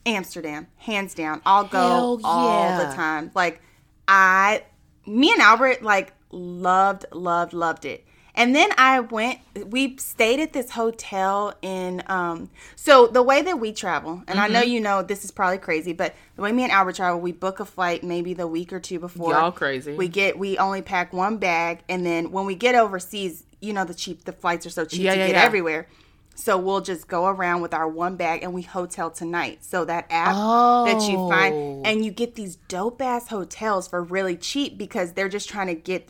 Amsterdam, 0.06 0.68
hands 0.78 1.14
down. 1.14 1.42
I'll 1.46 1.66
go 1.66 2.20
all 2.24 2.70
yeah. 2.70 2.90
the 2.90 2.96
time. 2.96 3.32
Like 3.36 3.62
I, 4.08 4.64
me 5.06 5.32
and 5.32 5.42
Albert 5.42 5.84
like 5.84 6.14
loved, 6.32 7.06
loved, 7.12 7.54
loved 7.54 7.86
it. 7.86 8.06
And 8.36 8.56
then 8.56 8.70
I 8.78 9.00
went. 9.02 9.40
We 9.68 9.98
stayed 9.98 10.40
at 10.40 10.54
this 10.54 10.72
hotel 10.72 11.54
in. 11.62 12.04
Um, 12.08 12.50
so 12.76 13.08
the 13.08 13.24
way 13.24 13.42
that 13.42 13.60
we 13.60 13.72
travel, 13.74 14.24
and 14.28 14.40
I 14.40 14.48
know 14.48 14.62
Mm-hmm. 14.62 14.70
you 14.72 14.80
know 14.80 15.02
this 15.02 15.26
is 15.26 15.32
probably 15.32 15.58
crazy, 15.58 15.94
but 15.94 16.16
the 16.36 16.42
way 16.42 16.52
me 16.52 16.64
and 16.64 16.72
Albert 16.72 16.96
travel, 16.96 17.20
we 17.20 17.32
book 17.32 17.60
a 17.60 17.66
flight 17.66 18.04
maybe 18.04 18.34
the 18.34 18.48
week 18.48 18.72
or 18.72 18.80
two 18.80 19.00
before. 19.00 19.34
Y'all 19.34 19.52
crazy. 19.52 19.96
We 19.96 20.08
get. 20.08 20.38
We 20.40 20.58
only 20.58 20.82
pack 20.82 21.12
one 21.12 21.38
bag, 21.38 21.80
and 21.90 22.06
then 22.06 22.32
when 22.32 22.46
we 22.46 22.56
get 22.56 22.76
overseas, 22.76 23.44
you 23.62 23.74
know 23.74 23.84
the 23.86 23.94
cheap. 23.94 24.24
The 24.26 24.32
flights 24.34 24.66
are 24.66 24.70
so 24.70 24.86
cheap 24.86 25.02
Yeah, 25.02 25.14
to 25.14 25.20
yeah, 25.20 25.26
get 25.28 25.36
yeah. 25.36 25.44
everywhere. 25.44 25.88
So 26.36 26.58
we'll 26.58 26.80
just 26.80 27.10
go 27.10 27.26
around 27.26 27.62
with 27.62 27.74
our 27.74 27.86
one 27.90 28.16
bag 28.16 28.44
and 28.44 28.54
we 28.54 28.62
hotel 28.62 29.12
tonight. 29.12 29.58
So 29.66 29.84
that 29.84 30.06
app 30.10 30.34
that 30.86 31.10
you 31.10 31.18
Oh. 31.18 31.28
find 31.30 31.86
and 31.86 32.06
you 32.06 32.12
get 32.12 32.36
these 32.36 32.56
dope 32.70 33.02
ass 33.02 33.28
hotels 33.28 33.90
for 33.90 34.02
really 34.02 34.38
cheap 34.38 34.78
because 34.78 35.12
they're 35.12 35.28
just 35.28 35.50
trying 35.50 35.68
to 35.68 35.76
get 35.76 36.08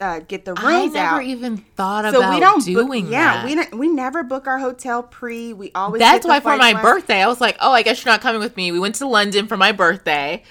uh, 0.00 0.20
get 0.20 0.44
the 0.44 0.52
rooms 0.54 0.64
I 0.64 0.86
never 0.86 1.16
out. 1.16 1.22
even 1.24 1.56
thought 1.76 2.10
so 2.12 2.18
about 2.20 2.34
we 2.34 2.40
don't 2.40 2.64
doing 2.64 3.04
book, 3.04 3.12
yeah, 3.12 3.34
that. 3.34 3.44
we 3.46 3.54
don't, 3.54 3.74
we 3.78 3.88
never 3.88 4.22
book 4.22 4.46
our 4.46 4.58
hotel 4.58 5.02
pre. 5.02 5.52
We 5.52 5.70
always 5.74 6.00
That's 6.00 6.26
why 6.26 6.40
for 6.40 6.56
my 6.56 6.72
last- 6.72 6.82
birthday, 6.82 7.22
I 7.22 7.26
was 7.26 7.40
like, 7.40 7.56
"Oh, 7.60 7.72
I 7.72 7.82
guess 7.82 8.04
you're 8.04 8.12
not 8.12 8.20
coming 8.20 8.40
with 8.40 8.56
me." 8.56 8.72
We 8.72 8.78
went 8.80 8.94
to 8.96 9.06
London 9.06 9.46
for 9.46 9.56
my 9.56 9.72
birthday, 9.72 10.42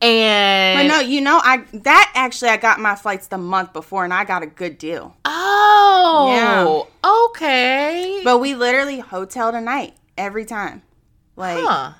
and 0.00 0.88
But 0.88 0.94
no, 0.94 1.00
you 1.00 1.20
know, 1.20 1.40
I 1.42 1.64
that 1.72 2.12
actually 2.14 2.50
I 2.50 2.56
got 2.56 2.78
my 2.80 2.94
flights 2.94 3.26
the 3.28 3.38
month 3.38 3.72
before 3.72 4.04
and 4.04 4.12
I 4.14 4.24
got 4.24 4.42
a 4.42 4.46
good 4.46 4.78
deal. 4.78 5.16
oh, 5.24 6.86
yeah. 7.02 7.10
okay, 7.30 8.20
But 8.24 8.38
we 8.38 8.54
literally 8.54 9.00
hotel 9.00 9.50
tonight 9.52 9.94
every 10.16 10.44
time. 10.44 10.82
Like 11.36 11.64
huh? 11.64 11.92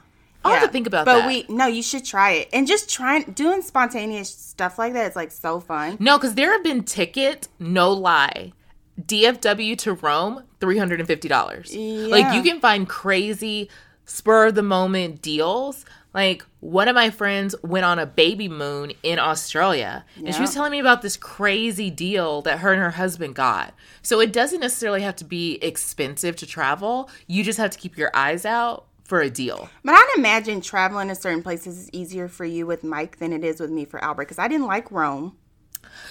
I'll 0.45 0.55
have 0.55 0.63
to 0.65 0.69
think 0.69 0.87
about 0.87 1.07
but 1.07 1.15
that. 1.17 1.23
But 1.23 1.49
we 1.49 1.55
no, 1.55 1.67
you 1.67 1.83
should 1.83 2.05
try 2.05 2.33
it. 2.33 2.49
And 2.53 2.67
just 2.67 2.91
trying 2.91 3.25
doing 3.33 3.63
spontaneous 3.63 4.29
stuff 4.31 4.79
like 4.79 4.93
that 4.93 5.11
is 5.11 5.17
like 5.17 5.31
so 5.33 5.61
fun. 5.61 5.97
no, 6.01 6.19
because 6.19 6.35
there 6.35 6.53
have 6.53 6.63
been 6.63 6.85
tickets, 6.85 7.49
no 7.59 7.93
lie, 7.93 8.53
DFW 9.01 9.77
to 9.79 9.95
Rome, 9.95 10.45
three 10.61 10.79
hundred 10.79 11.01
and 11.01 11.07
fifty 11.07 11.29
dollars. 11.29 11.75
Like 11.75 12.35
you 12.35 12.43
can 12.43 12.61
find 12.61 12.89
crazy 12.89 13.69
spur 14.05 14.47
of 14.49 14.55
the 14.55 14.63
moment 14.63 15.23
deals. 15.23 15.85
Like 16.13 16.45
one 16.61 16.87
of 16.87 16.95
my 16.95 17.11
friends 17.11 17.57
went 17.65 17.85
on 17.85 17.99
a 17.99 18.07
baby 18.07 18.49
moon 18.49 18.93
in 19.03 19.19
Australia, 19.19 20.05
and 20.17 20.33
she 20.33 20.41
was 20.41 20.55
telling 20.55 20.71
me 20.71 20.79
about 20.79 21.03
this 21.03 21.17
crazy 21.17 21.91
deal 21.91 22.41
that 22.43 22.61
her 22.61 22.73
and 22.73 22.81
her 22.81 22.93
husband 22.93 23.35
got. 23.35 23.75
So 24.03 24.21
it 24.21 24.33
doesn't 24.33 24.61
necessarily 24.61 25.03
have 25.03 25.17
to 25.17 25.25
be 25.25 25.59
expensive 25.61 26.37
to 26.37 26.47
travel. 26.47 27.11
You 27.27 27.43
just 27.43 27.59
have 27.59 27.71
to 27.73 27.79
keep 27.79 27.99
your 27.99 28.13
eyes 28.15 28.45
out 28.47 28.87
for 29.05 29.21
a 29.21 29.31
deal. 29.31 29.69
But 29.85 29.95
I'd 29.95 30.15
imagine 30.17 30.61
traveling 30.61 31.09
to 31.09 31.15
certain 31.15 31.43
places 31.43 31.79
is 31.79 31.91
easier 31.93 32.29
for 32.29 32.45
you 32.45 32.67
with 32.67 32.83
Mike 32.83 33.19
than 33.19 33.33
it 33.33 33.45
is 33.45 33.61
with 33.61 33.71
me 33.71 33.85
for 33.85 34.03
Albert 34.03 34.25
because 34.25 34.39
I 34.39 34.49
didn't 34.49 34.67
like 34.67 34.91
Rome. 34.91 35.37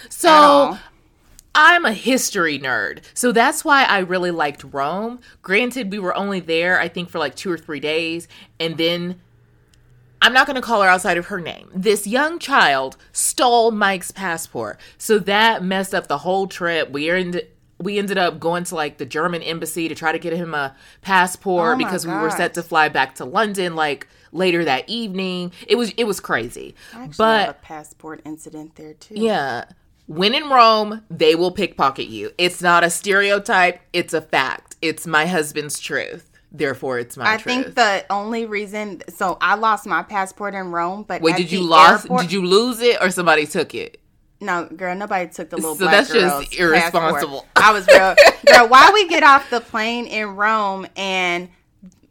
So. 0.10 0.78
I'm 1.56 1.86
a 1.86 1.94
history 1.94 2.58
nerd. 2.58 3.04
So 3.14 3.32
that's 3.32 3.64
why 3.64 3.84
I 3.84 4.00
really 4.00 4.32
liked 4.32 4.64
Rome. 4.64 5.20
Granted, 5.44 5.92
we 5.92 6.00
were 6.00 6.16
only 6.18 6.40
there, 6.40 6.80
I 6.80 6.88
think, 6.88 7.10
for 7.10 7.20
like 7.20 7.36
two 7.36 7.52
or 7.52 7.60
three 7.60 7.80
days. 7.80 8.28
And 8.60 8.76
then 8.76 9.22
I'm 10.20 10.34
not 10.34 10.48
going 10.48 10.56
to 10.56 10.62
call 10.62 10.82
her 10.82 10.90
outside 10.90 11.18
of 11.18 11.28
her 11.28 11.40
name. 11.40 11.70
This 11.76 12.08
young 12.08 12.40
child 12.40 12.98
stole 13.12 13.70
Mike's 13.72 14.10
passport. 14.10 14.80
So 14.98 15.20
that 15.20 15.64
messed 15.64 15.94
up 15.94 16.08
the 16.08 16.20
whole 16.20 16.48
trip. 16.48 16.90
We 16.90 17.10
ended. 17.10 17.50
We 17.84 17.98
ended 17.98 18.18
up 18.18 18.40
going 18.40 18.64
to 18.66 18.76
like 18.76 18.98
the 18.98 19.06
German 19.06 19.42
embassy 19.44 19.88
to 19.88 19.96
try 19.96 20.12
to 20.12 20.20
get 20.20 20.34
him 20.34 20.54
a 20.54 20.76
passport 21.02 21.76
Oh 21.76 21.78
because 21.78 22.08
we 22.08 22.14
were 22.14 22.30
set 22.30 22.54
to 22.56 22.64
fly 22.64 22.90
back 22.90 23.16
to 23.16 23.26
London 23.26 23.76
like 23.76 24.08
later 24.32 24.64
that 24.66 24.88
evening. 24.90 25.52
It 25.68 25.76
was 25.76 25.92
it 25.98 26.06
was 26.06 26.20
crazy. 26.20 26.76
I 26.94 27.04
actually 27.04 27.16
but 27.18 27.46
have 27.46 27.50
a 27.50 27.54
passport 27.62 28.22
incident 28.26 28.76
there 28.76 28.94
too. 28.94 29.16
yeah. 29.18 29.66
When 30.06 30.36
in 30.36 30.50
Rome, 30.50 31.04
they 31.10 31.34
will 31.34 31.52
pickpocket 31.52 32.08
you. 32.08 32.32
It's 32.38 32.62
not 32.62 32.84
a 32.84 32.90
stereotype, 32.90 33.80
it's 33.94 34.14
a 34.14 34.20
fact. 34.22 34.76
It's 34.82 35.08
my 35.08 35.26
husband's 35.26 35.80
truth. 35.80 36.30
Therefore, 36.52 37.00
it's 37.00 37.16
my 37.18 37.34
I 37.34 37.38
truth. 37.38 37.44
think 37.66 37.76
the 37.76 38.06
only 38.12 38.46
reason 38.46 39.02
so 39.10 39.38
I 39.42 39.56
lost 39.56 39.86
my 39.88 40.04
passport 40.04 40.54
in 40.56 40.72
Rome, 40.72 41.04
but 41.08 41.22
Wait, 41.22 41.38
did 41.38 41.52
you 41.52 41.62
lost 41.62 42.06
airport- 42.06 42.22
did 42.24 42.32
you 42.32 42.46
lose 42.46 42.80
it 42.82 43.02
or 43.02 43.10
somebody 43.12 43.46
took 43.48 43.74
it? 43.74 44.00
No, 44.42 44.66
girl, 44.66 44.94
nobody 44.96 45.30
took 45.32 45.50
the 45.50 45.56
little 45.56 45.76
So 45.76 45.86
black 45.86 46.08
that's 46.08 46.12
just 46.14 46.54
irresponsible. 46.60 47.46
passport. 47.56 47.66
I 47.66 47.72
was 47.72 47.88
real 47.88 48.16
girl. 48.60 48.68
Why 48.68 48.92
we 48.94 49.08
get 49.08 49.24
off 49.24 49.50
the 49.50 49.62
plane 49.62 50.06
in 50.06 50.36
Rome 50.36 50.86
and 50.98 51.50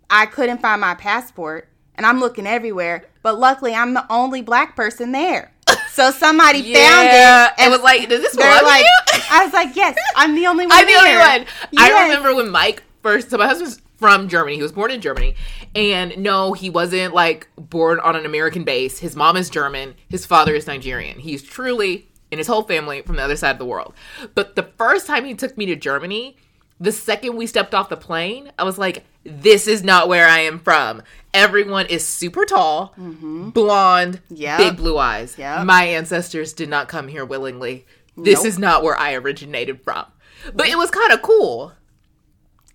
I 0.09 0.27
couldn't 0.27 0.59
find 0.63 0.81
my 0.81 0.95
passport, 0.95 1.69
and 1.95 2.05
I'm 2.07 2.21
looking 2.21 2.47
everywhere, 2.47 3.05
but 3.23 3.39
luckily 3.39 3.75
I'm 3.75 3.95
the 3.95 4.07
only 4.11 4.43
black 4.43 4.77
person 4.77 5.13
there. 5.13 5.53
So 5.91 6.11
somebody 6.11 6.63
found 6.75 7.09
it 7.09 7.53
and 7.59 7.71
was 7.73 7.83
like, 7.83 8.09
does 8.09 8.23
this 8.23 8.35
belong 8.37 8.63
like, 8.65 8.85
you? 8.85 9.21
I 9.31 9.45
was 9.45 9.53
like, 9.53 9.75
yes, 9.77 9.97
I'm 10.17 10.35
the 10.35 10.47
only 10.47 10.67
one. 10.67 10.75
I'm 10.77 10.87
the 10.87 10.95
only 10.95 11.11
here." 11.11 11.19
one. 11.19 11.47
I 11.79 12.07
remember 12.09 12.35
when 12.35 12.51
Mike 12.51 12.83
first. 13.03 13.31
So 13.31 13.37
my 13.39 13.47
husband's 13.47 13.81
from 13.99 14.29
Germany. 14.29 14.57
He 14.57 14.63
was 14.63 14.73
born 14.73 14.91
in 14.91 15.01
Germany, 15.01 15.35
and 15.75 16.17
no, 16.19 16.53
he 16.55 16.69
wasn't 16.71 17.15
like 17.15 17.49
born 17.57 18.01
on 18.01 18.17
an 18.17 18.27
American 18.27 18.65
base. 18.65 18.99
His 18.99 19.15
mom 19.17 19.37
is 19.37 19.49
German. 19.51 19.95
His 20.09 20.27
father 20.27 20.55
is 20.55 20.67
Nigerian. 20.67 21.19
He's 21.19 21.43
truly 21.43 22.09
and 22.33 22.39
his 22.39 22.49
whole 22.49 22.63
family 22.65 23.03
from 23.03 23.15
the 23.17 23.23
other 23.23 23.37
side 23.37 23.53
of 23.53 23.59
the 23.59 23.65
world. 23.65 23.95
But 24.35 24.57
the 24.57 24.65
first 24.77 25.07
time 25.07 25.25
he 25.25 25.35
took 25.35 25.57
me 25.57 25.67
to 25.67 25.77
Germany, 25.77 26.37
the 26.81 26.91
second 26.91 27.37
we 27.37 27.47
stepped 27.47 27.75
off 27.75 27.89
the 27.91 27.97
plane, 27.97 28.51
I 28.59 28.65
was 28.65 28.79
like, 28.79 29.05
"This 29.23 29.69
is 29.69 29.85
not 29.85 30.09
where 30.09 30.27
I 30.27 30.41
am 30.41 30.59
from." 30.59 31.03
Everyone 31.33 31.87
is 31.87 32.07
super 32.07 32.45
tall, 32.45 32.93
mm-hmm. 32.99 33.51
blonde, 33.51 34.21
Yep. 34.31 34.59
big 34.59 34.77
blue 34.79 34.99
eyes. 34.99 35.37
Yep. 35.39 35.65
My 35.67 35.85
ancestors 35.85 36.53
did 36.53 36.69
not 36.69 36.89
come 36.89 37.07
here 37.09 37.25
willingly. 37.25 37.87
This 38.17 38.41
Nope. 38.41 38.47
is 38.47 38.59
not 38.59 38.83
where 38.83 38.97
I 38.99 39.15
originated 39.15 39.81
from. 39.83 40.07
but 40.55 40.67
it 40.67 40.77
was 40.77 40.91
kind 40.91 41.13
of 41.13 41.23
cool. 41.23 41.73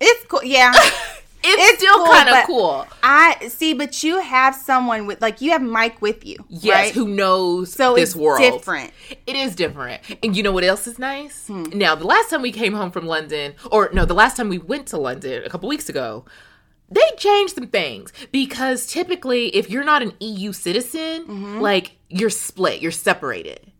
It's 0.00 0.24
cool. 0.26 0.42
Yeah. 0.44 0.72
It's, 1.48 1.70
It's 1.72 1.78
still 1.82 1.96
cool, 1.96 2.06
kind 2.12 2.28
of 2.28 2.44
cool. 2.46 2.86
I 3.02 3.48
see, 3.48 3.74
but 3.74 4.02
you 4.02 4.20
have 4.20 4.54
someone 4.54 5.06
with 5.06 5.20
like 5.22 5.40
you 5.40 5.50
have 5.52 5.62
Mike 5.62 6.00
with 6.02 6.24
you. 6.26 6.36
Yes, 6.48 6.74
right? 6.86 6.94
who 6.94 7.08
knows 7.08 7.72
so 7.72 7.94
this 7.94 8.10
it's 8.10 8.16
world? 8.16 8.40
different. 8.40 8.92
It 9.26 9.36
is 9.36 9.54
different. 9.54 10.02
And 10.22 10.36
you 10.36 10.42
know 10.42 10.52
what 10.52 10.64
else 10.64 10.86
is 10.86 10.98
nice? 10.98 11.46
Hmm. 11.46 11.64
Now, 11.74 11.94
the 11.94 12.06
last 12.06 12.30
time 12.30 12.42
we 12.42 12.52
came 12.52 12.74
home 12.74 12.90
from 12.90 13.06
London, 13.06 13.54
or 13.70 13.90
no, 13.92 14.04
the 14.04 14.14
last 14.14 14.36
time 14.36 14.48
we 14.48 14.58
went 14.58 14.86
to 14.88 14.96
London 14.98 15.42
a 15.44 15.48
couple 15.48 15.68
weeks 15.68 15.88
ago, 15.88 16.24
they 16.90 17.02
changed 17.18 17.54
some 17.54 17.66
things 17.68 18.12
because 18.32 18.86
typically, 18.86 19.48
if 19.48 19.68
you're 19.70 19.84
not 19.84 20.02
an 20.02 20.12
EU 20.20 20.52
citizen, 20.52 21.24
Mm-hmm. 21.26 21.60
like 21.60 21.92
you're 22.08 22.30
split, 22.30 22.80
you're 22.80 22.90
separated. 22.92 23.70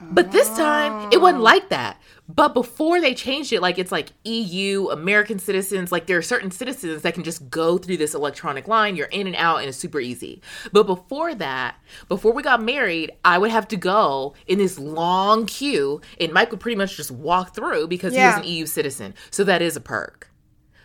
But 0.00 0.32
this 0.32 0.48
time, 0.56 1.10
it 1.12 1.20
wasn't 1.20 1.40
oh. 1.40 1.44
like 1.44 1.68
that. 1.68 2.00
But 2.28 2.54
before 2.54 3.00
they 3.00 3.12
changed 3.14 3.52
it, 3.52 3.60
like 3.60 3.78
it's 3.78 3.90
like 3.90 4.12
EU, 4.24 4.88
American 4.90 5.38
citizens, 5.38 5.90
like 5.90 6.06
there 6.06 6.16
are 6.16 6.22
certain 6.22 6.50
citizens 6.50 7.02
that 7.02 7.14
can 7.14 7.24
just 7.24 7.50
go 7.50 7.76
through 7.76 7.96
this 7.96 8.14
electronic 8.14 8.68
line. 8.68 8.94
You're 8.96 9.08
in 9.08 9.26
and 9.26 9.36
out, 9.36 9.58
and 9.58 9.68
it's 9.68 9.76
super 9.76 10.00
easy. 10.00 10.40
But 10.72 10.86
before 10.86 11.34
that, 11.34 11.76
before 12.08 12.32
we 12.32 12.42
got 12.42 12.62
married, 12.62 13.12
I 13.24 13.38
would 13.38 13.50
have 13.50 13.66
to 13.68 13.76
go 13.76 14.34
in 14.46 14.58
this 14.58 14.78
long 14.78 15.46
queue, 15.46 16.00
and 16.20 16.32
Mike 16.32 16.50
would 16.52 16.60
pretty 16.60 16.76
much 16.76 16.96
just 16.96 17.10
walk 17.10 17.54
through 17.54 17.88
because 17.88 18.12
he 18.12 18.18
Yeah. 18.20 18.36
was 18.36 18.44
an 18.46 18.50
EU 18.50 18.66
citizen. 18.66 19.14
So 19.30 19.42
that 19.44 19.60
is 19.60 19.76
a 19.76 19.80
perk. 19.80 20.30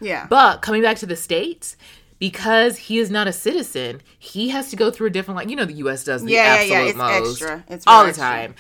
Yeah. 0.01 0.27
But 0.29 0.61
coming 0.61 0.81
back 0.81 0.97
to 0.97 1.05
the 1.05 1.15
States, 1.15 1.77
because 2.19 2.77
he 2.77 2.97
is 2.97 3.11
not 3.11 3.27
a 3.27 3.33
citizen, 3.33 4.01
he 4.17 4.49
has 4.49 4.69
to 4.69 4.75
go 4.75 4.89
through 4.89 5.07
a 5.07 5.09
different 5.09 5.37
line. 5.37 5.49
You 5.49 5.55
know, 5.55 5.65
the 5.65 5.73
US 5.73 6.03
does 6.03 6.23
the 6.23 6.31
Yeah, 6.31 6.61
yeah, 6.61 6.61
yeah, 6.61 6.61
absolute 6.61 6.87
it's 6.87 6.97
most 6.97 7.29
extra. 7.41 7.63
It's 7.69 7.87
all 7.87 8.03
real 8.03 8.03
the 8.05 8.09
extra. 8.09 8.25
time. 8.25 8.55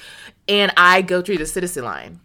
And 0.47 0.71
I 0.77 1.01
go 1.01 1.21
through 1.21 1.37
the 1.37 1.45
citizen 1.45 1.83
line. 1.85 2.19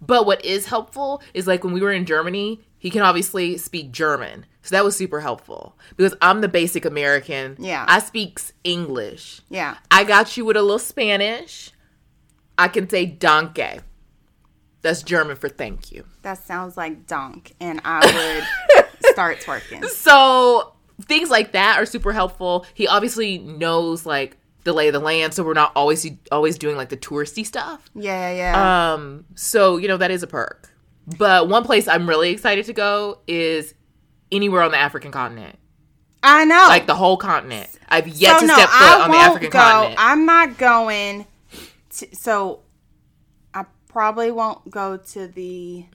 But 0.00 0.26
what 0.26 0.44
is 0.44 0.66
helpful 0.66 1.22
is 1.34 1.46
like 1.46 1.62
when 1.62 1.72
we 1.74 1.80
were 1.82 1.92
in 1.92 2.06
Germany, 2.06 2.60
he 2.78 2.90
can 2.90 3.02
obviously 3.02 3.58
speak 3.58 3.92
German. 3.92 4.46
So 4.62 4.74
that 4.74 4.84
was 4.84 4.96
super 4.96 5.20
helpful 5.20 5.76
because 5.96 6.14
I'm 6.22 6.40
the 6.40 6.48
basic 6.48 6.84
American. 6.84 7.56
Yeah. 7.58 7.84
I 7.88 7.98
speaks 8.00 8.52
English. 8.64 9.40
yeah. 9.50 9.76
I 9.90 10.04
got 10.04 10.36
you 10.36 10.44
with 10.44 10.56
a 10.56 10.62
little 10.62 10.78
Spanish. 10.78 11.70
I 12.58 12.68
can 12.68 12.88
say 12.88 13.06
danke. 13.06 13.80
That's 14.82 15.02
German 15.02 15.36
for 15.36 15.48
thank 15.48 15.92
you. 15.92 16.04
That 16.22 16.38
sounds 16.38 16.76
like 16.76 17.06
donk, 17.06 17.52
and 17.60 17.80
I 17.84 18.44
would 18.74 18.86
start 19.12 19.40
twerking. 19.40 19.84
so 19.86 20.72
things 21.02 21.28
like 21.30 21.52
that 21.52 21.78
are 21.78 21.84
super 21.86 22.12
helpful. 22.12 22.64
He 22.74 22.86
obviously 22.86 23.38
knows 23.38 24.06
like 24.06 24.36
the 24.64 24.72
lay 24.72 24.88
of 24.88 24.92
the 24.92 25.00
land, 25.00 25.34
so 25.34 25.42
we're 25.42 25.54
not 25.54 25.72
always 25.74 26.06
always 26.30 26.58
doing 26.58 26.76
like 26.76 26.88
the 26.88 26.96
touristy 26.96 27.44
stuff. 27.44 27.90
Yeah, 27.94 28.32
yeah, 28.32 28.36
yeah. 28.36 28.92
Um, 28.94 29.24
so 29.34 29.76
you 29.76 29.88
know 29.88 29.96
that 29.96 30.10
is 30.10 30.22
a 30.22 30.26
perk. 30.26 30.70
But 31.18 31.48
one 31.48 31.64
place 31.64 31.88
I'm 31.88 32.08
really 32.08 32.30
excited 32.30 32.66
to 32.66 32.72
go 32.72 33.18
is 33.26 33.74
anywhere 34.30 34.62
on 34.62 34.70
the 34.70 34.76
African 34.78 35.10
continent, 35.10 35.58
I 36.22 36.44
know. 36.44 36.66
like 36.68 36.86
the 36.86 36.94
whole 36.94 37.16
continent. 37.16 37.68
I've 37.88 38.08
yet 38.08 38.34
so 38.34 38.40
to 38.40 38.46
no, 38.46 38.54
step 38.54 38.68
foot 38.68 38.82
I 38.82 39.04
on 39.04 39.10
the 39.10 39.16
African 39.16 39.50
go. 39.50 39.58
continent. 39.58 39.96
I'm 39.98 40.26
not 40.26 40.58
going. 40.58 41.26
To, 41.98 42.14
so 42.14 42.60
I 43.52 43.64
probably 43.88 44.30
won't 44.30 44.70
go 44.70 44.96
to 44.96 45.26
the 45.26 45.86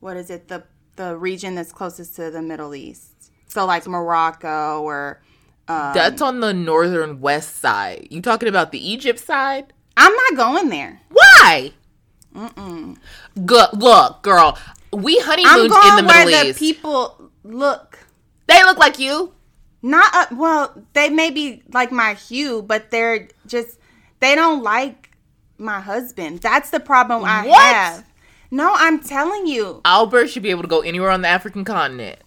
what 0.00 0.16
is 0.16 0.30
it 0.30 0.48
the 0.48 0.64
the 0.96 1.16
region 1.16 1.54
that's 1.54 1.72
closest 1.72 2.16
to 2.16 2.30
the 2.30 2.42
Middle 2.42 2.74
East. 2.74 3.32
So 3.46 3.66
like 3.66 3.86
Morocco 3.86 4.82
or 4.82 5.22
um, 5.70 5.94
That's 5.94 6.20
on 6.22 6.40
the 6.40 6.52
northern 6.52 7.20
west 7.20 7.56
side. 7.58 8.08
You 8.10 8.20
talking 8.22 8.48
about 8.48 8.72
the 8.72 8.88
Egypt 8.90 9.18
side? 9.18 9.72
I'm 9.96 10.12
not 10.14 10.36
going 10.36 10.68
there. 10.68 11.00
Why? 11.10 11.72
Mm-mm. 12.34 12.96
Good 13.44 13.68
look, 13.74 14.22
girl. 14.22 14.56
We 14.92 15.18
I'm 15.20 15.24
honeymooned 15.26 15.70
going 15.70 15.98
in 15.98 16.04
the 16.04 16.08
where 16.08 16.24
Middle 16.26 16.40
the 16.42 16.48
East. 16.50 16.58
people 16.58 17.30
look. 17.44 17.98
they 18.46 18.62
look 18.64 18.78
like 18.78 18.98
you. 18.98 19.32
Not 19.82 20.14
uh, 20.14 20.26
well. 20.36 20.84
They 20.92 21.08
may 21.08 21.30
be 21.30 21.62
like 21.72 21.90
my 21.92 22.14
hue, 22.14 22.62
but 22.62 22.90
they're 22.90 23.28
just 23.46 23.78
they 24.20 24.34
don't 24.34 24.62
like 24.62 25.10
my 25.58 25.80
husband. 25.80 26.40
That's 26.40 26.70
the 26.70 26.80
problem 26.80 27.24
I 27.24 27.46
What? 27.46 27.74
have. 27.74 28.04
No, 28.50 28.72
I'm 28.74 29.00
telling 29.00 29.46
you. 29.46 29.80
Albert 29.84 30.28
should 30.28 30.42
be 30.42 30.50
able 30.50 30.62
to 30.62 30.68
go 30.68 30.80
anywhere 30.80 31.10
on 31.10 31.22
the 31.22 31.28
African 31.28 31.64
continent. 31.64 32.18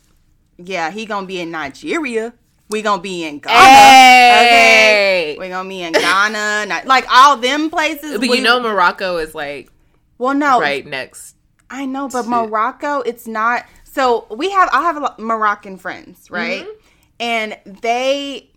Yeah, 0.58 0.90
he 0.92 1.06
gonna 1.06 1.28
be 1.28 1.40
in 1.42 1.52
Nigeria. 1.52 2.34
We 2.74 2.82
gonna 2.82 3.02
be 3.04 3.24
in 3.24 3.38
Ghana. 3.38 3.56
Hey! 3.56 5.34
Okay, 5.36 5.38
we 5.40 5.48
gonna 5.50 5.70
be 5.70 5.84
in 5.84 5.94
Ghana. 5.94 6.82
Like 6.86 7.06
all 7.10 7.38
them 7.38 7.70
places. 7.70 8.14
But 8.20 8.22
we- 8.22 8.38
you 8.38 8.44
know 8.44 8.60
Morocco 8.60 9.18
is 9.18 9.36
like 9.36 9.70
well, 10.18 10.34
no, 10.34 10.60
right 10.60 10.84
next. 10.86 11.36
I 11.70 11.86
know, 11.86 12.08
but 12.10 12.26
Morocco, 12.28 13.02
it's 13.02 13.28
not. 13.28 13.66
So 13.84 14.26
we 14.32 14.50
have, 14.52 14.70
I 14.74 14.82
have 14.82 14.98
a 14.98 15.02
lot 15.02 15.20
Moroccan 15.20 15.78
friends, 15.78 16.32
right? 16.32 16.64
Mm-hmm. 16.64 16.80
And 17.20 17.58
they, 17.82 18.50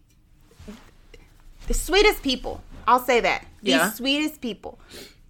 the 1.67 1.75
sweetest 1.75 2.23
people. 2.23 2.63
I'll 2.89 3.01
say 3.01 3.21
that. 3.21 3.45
The 3.63 3.71
Yeah. 3.73 3.91
sweetest 3.93 4.41
people. 4.41 4.79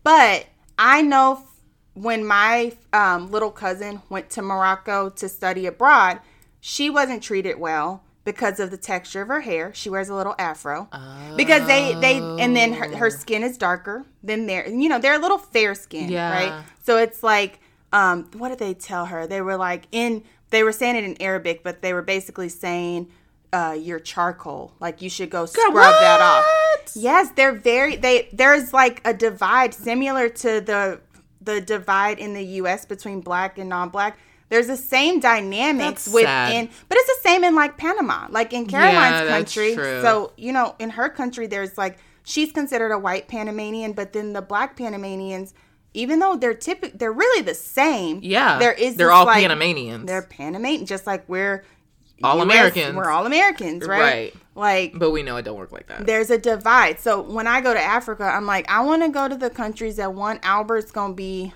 But 0.04 0.46
I 0.78 1.02
know 1.02 1.38
f- 1.42 1.60
when 1.94 2.24
my 2.24 2.72
um, 2.92 3.30
little 3.32 3.50
cousin 3.50 4.02
went 4.10 4.30
to 4.30 4.42
Morocco 4.42 5.08
to 5.10 5.28
study 5.28 5.66
abroad, 5.66 6.20
she 6.60 6.88
wasn't 6.90 7.22
treated 7.22 7.58
well 7.58 8.02
because 8.26 8.60
of 8.60 8.70
the 8.70 8.76
texture 8.76 9.22
of 9.22 9.28
her 9.28 9.40
hair. 9.40 9.72
She 9.72 9.88
wears 9.88 10.10
a 10.10 10.14
little 10.14 10.34
afro. 10.38 10.88
Because 11.36 11.66
they 11.66 11.94
they 12.02 12.18
and 12.18 12.54
then 12.54 12.74
her, 12.74 12.94
her 12.96 13.08
skin 13.08 13.42
is 13.42 13.56
darker 13.56 14.04
than 14.22 14.46
their 14.46 14.68
you 14.68 14.90
know, 14.90 14.98
they're 14.98 15.14
a 15.14 15.18
little 15.18 15.38
fair 15.38 15.74
skin 15.74 16.10
Yeah. 16.10 16.30
right? 16.30 16.64
So 16.82 16.98
it's 16.98 17.22
like 17.22 17.60
um 17.92 18.28
what 18.34 18.50
did 18.50 18.58
they 18.58 18.74
tell 18.74 19.06
her? 19.06 19.26
They 19.26 19.40
were 19.40 19.56
like 19.56 19.84
in 19.92 20.24
they 20.50 20.62
were 20.62 20.72
saying 20.72 20.96
it 20.96 21.04
in 21.04 21.16
Arabic, 21.22 21.62
but 21.62 21.80
they 21.80 21.92
were 21.94 22.02
basically 22.02 22.48
saying 22.50 23.08
uh 23.52 23.76
your 23.78 24.00
charcoal. 24.00 24.74
Like 24.80 25.00
you 25.00 25.08
should 25.08 25.30
go 25.30 25.46
scrub 25.46 25.72
that 25.74 26.20
off. 26.20 26.44
Yes, 26.96 27.30
they're 27.36 27.52
very 27.52 27.94
they 27.96 28.28
there's 28.32 28.72
like 28.72 29.00
a 29.04 29.14
divide 29.14 29.72
similar 29.72 30.28
to 30.28 30.60
the 30.60 31.00
the 31.40 31.60
divide 31.60 32.18
in 32.18 32.34
the 32.34 32.44
US 32.60 32.84
between 32.84 33.20
black 33.20 33.56
and 33.56 33.68
non-black. 33.68 34.18
There's 34.48 34.68
the 34.68 34.76
same 34.76 35.18
dynamics 35.20 36.04
That's 36.04 36.14
within 36.14 36.68
sad. 36.68 36.70
but 36.88 36.98
it's 36.98 37.08
the 37.22 37.28
same 37.28 37.42
in 37.44 37.54
like 37.54 37.76
Panama, 37.76 38.28
like 38.30 38.52
in 38.52 38.66
Caroline's 38.66 39.28
that's 39.28 39.54
country. 39.54 39.74
So, 39.74 40.32
you 40.36 40.52
know, 40.52 40.76
in 40.78 40.90
her 40.90 41.08
country 41.08 41.46
there's 41.46 41.76
like 41.76 41.98
she's 42.22 42.52
considered 42.52 42.92
a 42.92 42.98
white 42.98 43.28
Panamanian, 43.28 43.92
but 43.92 44.12
then 44.12 44.32
the 44.32 44.42
black 44.42 44.76
Panamanians 44.76 45.52
even 45.94 46.18
though 46.18 46.36
they're 46.36 46.52
typical, 46.54 46.96
they're 46.98 47.12
really 47.12 47.42
the 47.42 47.54
same. 47.54 48.20
Yeah, 48.22 48.58
there 48.58 48.72
is. 48.72 48.96
they're 48.96 49.10
all 49.10 49.24
like- 49.24 49.40
Panamanians. 49.40 50.06
They're 50.06 50.22
Panamanian, 50.22 50.84
just 50.84 51.06
like 51.06 51.26
we're 51.26 51.64
All 52.22 52.36
US, 52.36 52.42
Americans. 52.42 52.94
We're 52.94 53.08
all 53.10 53.24
Americans, 53.26 53.86
right? 53.86 54.00
Right. 54.00 54.34
Like 54.54 54.92
but 54.94 55.10
we 55.10 55.22
know 55.22 55.36
it 55.38 55.42
don't 55.42 55.58
work 55.58 55.72
like 55.72 55.86
that. 55.88 56.06
there's 56.06 56.30
a 56.30 56.38
divide. 56.38 57.00
So 57.00 57.20
when 57.22 57.46
I 57.46 57.60
go 57.62 57.74
to 57.74 57.80
Africa, 57.80 58.24
I'm 58.24 58.46
like, 58.46 58.70
I 58.70 58.82
want 58.82 59.02
to 59.02 59.08
go 59.08 59.26
to 59.26 59.36
the 59.36 59.50
countries 59.50 59.96
that 59.96 60.12
one 60.14 60.38
Albert's 60.42 60.90
gonna 60.92 61.14
be. 61.14 61.52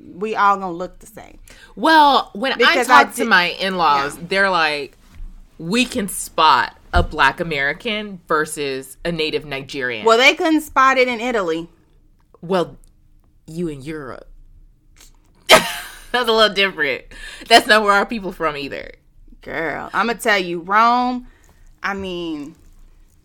We 0.00 0.36
all 0.36 0.56
gonna 0.56 0.72
look 0.72 0.98
the 0.98 1.06
same. 1.06 1.38
Well, 1.76 2.30
when 2.34 2.52
I 2.52 2.56
Because 2.56 2.88
I 2.90 3.04
talk 3.04 3.12
to 3.14 3.20
did- 3.20 3.28
my 3.28 3.46
in-laws, 3.60 4.16
they're 4.18 4.50
like, 4.50 4.96
we 5.58 5.84
can 5.84 6.08
spot 6.08 6.76
a 6.92 7.02
black 7.02 7.40
American 7.40 8.20
versus 8.28 8.96
a 9.04 9.10
native 9.12 9.44
Nigerian. 9.46 10.04
Well, 10.04 10.18
they 10.18 10.34
couldn't 10.34 10.60
spot 10.62 10.98
it 10.98 11.08
in 11.08 11.20
Italy. 11.20 11.68
well, 12.40 12.76
you 13.46 13.68
in 13.68 13.82
Europe. 13.82 14.28
That's 15.48 16.28
a 16.28 16.32
little 16.32 16.54
different. 16.54 17.04
That's 17.48 17.66
not 17.66 17.82
where 17.82 17.92
our 17.92 18.06
people 18.06 18.32
from 18.32 18.56
either. 18.56 18.92
Girl, 19.40 19.90
I'm 19.92 20.06
gonna 20.06 20.18
tell 20.18 20.38
you, 20.38 20.60
Rome. 20.60 21.26
I 21.82 21.94
mean, 21.94 22.54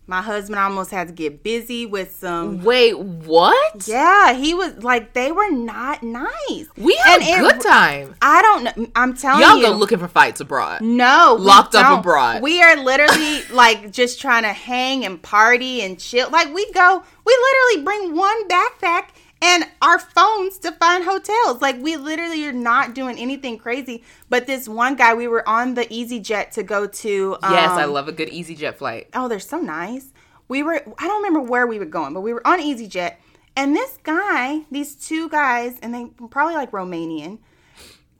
my 0.08 0.22
husband 0.22 0.58
almost 0.58 0.90
had 0.90 1.06
to 1.08 1.12
get 1.12 1.42
busy 1.42 1.84
with 1.86 2.16
some. 2.16 2.64
Wait, 2.64 2.98
what? 2.98 3.86
Yeah, 3.86 4.32
he 4.32 4.54
was 4.54 4.82
like, 4.82 5.12
they 5.12 5.30
were 5.30 5.50
not 5.50 6.02
nice. 6.02 6.66
We 6.76 6.96
had 6.96 7.20
And 7.20 7.44
a 7.44 7.46
it- 7.46 7.52
good 7.52 7.60
time. 7.60 8.14
I 8.22 8.40
don't 8.42 8.64
know. 8.64 8.86
I'm 8.96 9.14
telling 9.14 9.42
Y'all 9.42 9.56
you, 9.58 9.66
go 9.66 9.72
looking 9.72 9.98
for 9.98 10.08
fights 10.08 10.40
abroad. 10.40 10.80
No, 10.80 11.36
Locked 11.38 11.74
up 11.74 12.00
abroad. 12.00 12.42
We 12.42 12.62
are 12.62 12.76
literally 12.82 13.42
like 13.52 13.90
just 13.92 14.20
trying 14.20 14.44
to 14.44 14.52
hang 14.52 15.04
and 15.04 15.20
party 15.22 15.82
and 15.82 15.98
chill. 16.00 16.30
Like 16.30 16.52
we 16.54 16.72
go, 16.72 17.02
we 17.26 17.38
literally 17.76 17.84
bring 17.84 18.16
one 18.16 18.48
backpack 18.48 19.08
and 19.40 19.64
our 19.80 19.98
phones 19.98 20.58
to 20.58 20.72
find 20.72 21.04
hotels. 21.04 21.62
Like 21.62 21.80
we 21.80 21.96
literally 21.96 22.46
are 22.46 22.52
not 22.52 22.94
doing 22.94 23.18
anything 23.18 23.58
crazy. 23.58 24.02
But 24.28 24.46
this 24.46 24.68
one 24.68 24.96
guy, 24.96 25.14
we 25.14 25.28
were 25.28 25.48
on 25.48 25.74
the 25.74 25.86
EasyJet 25.86 26.50
to 26.52 26.62
go 26.62 26.86
to. 26.86 27.36
Um, 27.42 27.52
yes, 27.52 27.70
I 27.70 27.84
love 27.84 28.08
a 28.08 28.12
good 28.12 28.28
EasyJet 28.28 28.76
flight. 28.76 29.08
Oh, 29.14 29.28
they're 29.28 29.40
so 29.40 29.58
nice. 29.58 30.12
We 30.48 30.62
were. 30.62 30.82
I 30.98 31.06
don't 31.06 31.22
remember 31.22 31.40
where 31.40 31.66
we 31.66 31.78
were 31.78 31.84
going, 31.84 32.14
but 32.14 32.20
we 32.20 32.32
were 32.32 32.46
on 32.46 32.60
EasyJet, 32.60 33.16
and 33.56 33.76
this 33.76 33.98
guy, 34.02 34.62
these 34.70 34.94
two 34.94 35.28
guys, 35.28 35.78
and 35.82 35.94
they 35.94 36.06
probably 36.30 36.54
like 36.54 36.70
Romanian, 36.70 37.38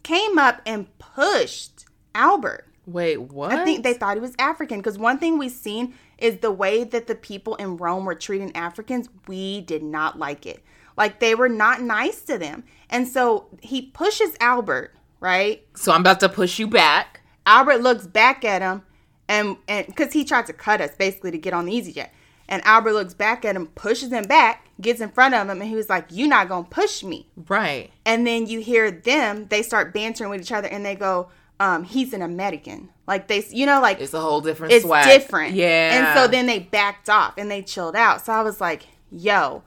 came 0.02 0.38
up 0.38 0.60
and 0.66 0.86
pushed 0.98 1.86
Albert. 2.14 2.66
Wait, 2.86 3.20
what? 3.20 3.52
I 3.52 3.64
think 3.64 3.82
they 3.82 3.92
thought 3.92 4.16
he 4.16 4.20
was 4.20 4.34
African 4.38 4.78
because 4.78 4.98
one 4.98 5.18
thing 5.18 5.36
we've 5.36 5.52
seen 5.52 5.94
is 6.16 6.38
the 6.38 6.50
way 6.50 6.84
that 6.84 7.06
the 7.06 7.14
people 7.14 7.54
in 7.56 7.76
Rome 7.76 8.04
were 8.04 8.14
treating 8.14 8.54
Africans. 8.56 9.08
We 9.26 9.60
did 9.60 9.82
not 9.82 10.18
like 10.18 10.46
it. 10.46 10.64
Like 10.98 11.20
they 11.20 11.34
were 11.34 11.48
not 11.48 11.80
nice 11.80 12.20
to 12.22 12.36
them. 12.36 12.64
And 12.90 13.06
so 13.08 13.46
he 13.62 13.82
pushes 13.82 14.36
Albert, 14.40 14.94
right? 15.20 15.64
So 15.74 15.92
I'm 15.92 16.00
about 16.00 16.20
to 16.20 16.28
push 16.28 16.58
you 16.58 16.66
back. 16.66 17.20
Albert 17.46 17.78
looks 17.80 18.06
back 18.06 18.44
at 18.44 18.60
him 18.60 18.82
and 19.28 19.56
and 19.66 19.86
because 19.86 20.12
he 20.12 20.24
tried 20.24 20.46
to 20.46 20.52
cut 20.52 20.80
us 20.80 20.94
basically 20.96 21.30
to 21.30 21.38
get 21.38 21.54
on 21.54 21.64
the 21.66 21.72
EasyJet. 21.72 22.10
And 22.50 22.64
Albert 22.64 22.94
looks 22.94 23.12
back 23.14 23.44
at 23.44 23.54
him, 23.54 23.66
pushes 23.68 24.10
him 24.10 24.24
back, 24.24 24.66
gets 24.80 25.00
in 25.02 25.10
front 25.10 25.34
of 25.34 25.48
him, 25.48 25.60
and 25.60 25.68
he 25.68 25.76
was 25.76 25.88
like, 25.90 26.06
You're 26.10 26.28
not 26.28 26.48
gonna 26.48 26.66
push 26.68 27.02
me. 27.04 27.28
Right. 27.48 27.90
And 28.04 28.26
then 28.26 28.46
you 28.46 28.60
hear 28.60 28.90
them, 28.90 29.46
they 29.48 29.62
start 29.62 29.94
bantering 29.94 30.30
with 30.30 30.40
each 30.40 30.52
other 30.52 30.68
and 30.68 30.84
they 30.84 30.94
go, 30.94 31.28
um, 31.60 31.84
he's 31.84 32.12
an 32.12 32.22
American. 32.22 32.88
Like 33.06 33.28
they 33.28 33.44
you 33.50 33.66
know, 33.66 33.80
like 33.80 34.00
It's 34.00 34.14
a 34.14 34.20
whole 34.20 34.40
different 34.40 34.72
it's 34.72 34.84
swag. 34.84 35.04
different. 35.04 35.54
Yeah. 35.54 36.08
And 36.08 36.18
so 36.18 36.26
then 36.26 36.46
they 36.46 36.58
backed 36.58 37.10
off 37.10 37.34
and 37.36 37.50
they 37.50 37.62
chilled 37.62 37.96
out. 37.96 38.24
So 38.24 38.32
I 38.32 38.42
was 38.42 38.60
like, 38.60 38.86
yo, 39.10 39.62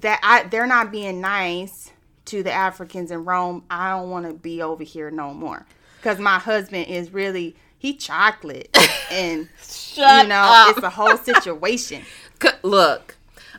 that 0.00 0.20
I 0.22 0.44
they're 0.44 0.66
not 0.66 0.90
being 0.92 1.20
nice 1.20 1.92
to 2.26 2.42
the 2.42 2.52
Africans 2.52 3.10
in 3.10 3.24
Rome. 3.24 3.64
I 3.70 3.90
don't 3.90 4.10
want 4.10 4.26
to 4.26 4.32
be 4.34 4.62
over 4.62 4.82
here 4.84 5.10
no 5.10 5.32
more. 5.32 5.66
Cuz 6.02 6.18
my 6.18 6.38
husband 6.38 6.86
is 6.88 7.12
really 7.12 7.56
he 7.78 7.94
chocolate 7.94 8.76
and 9.10 9.48
Shut 9.62 10.22
you 10.24 10.28
know, 10.28 10.42
up. 10.42 10.76
it's 10.76 10.84
a 10.84 10.90
whole 10.90 11.16
situation. 11.16 12.02
Look, 12.62 13.16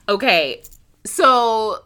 okay, 0.10 0.62
so 1.06 1.84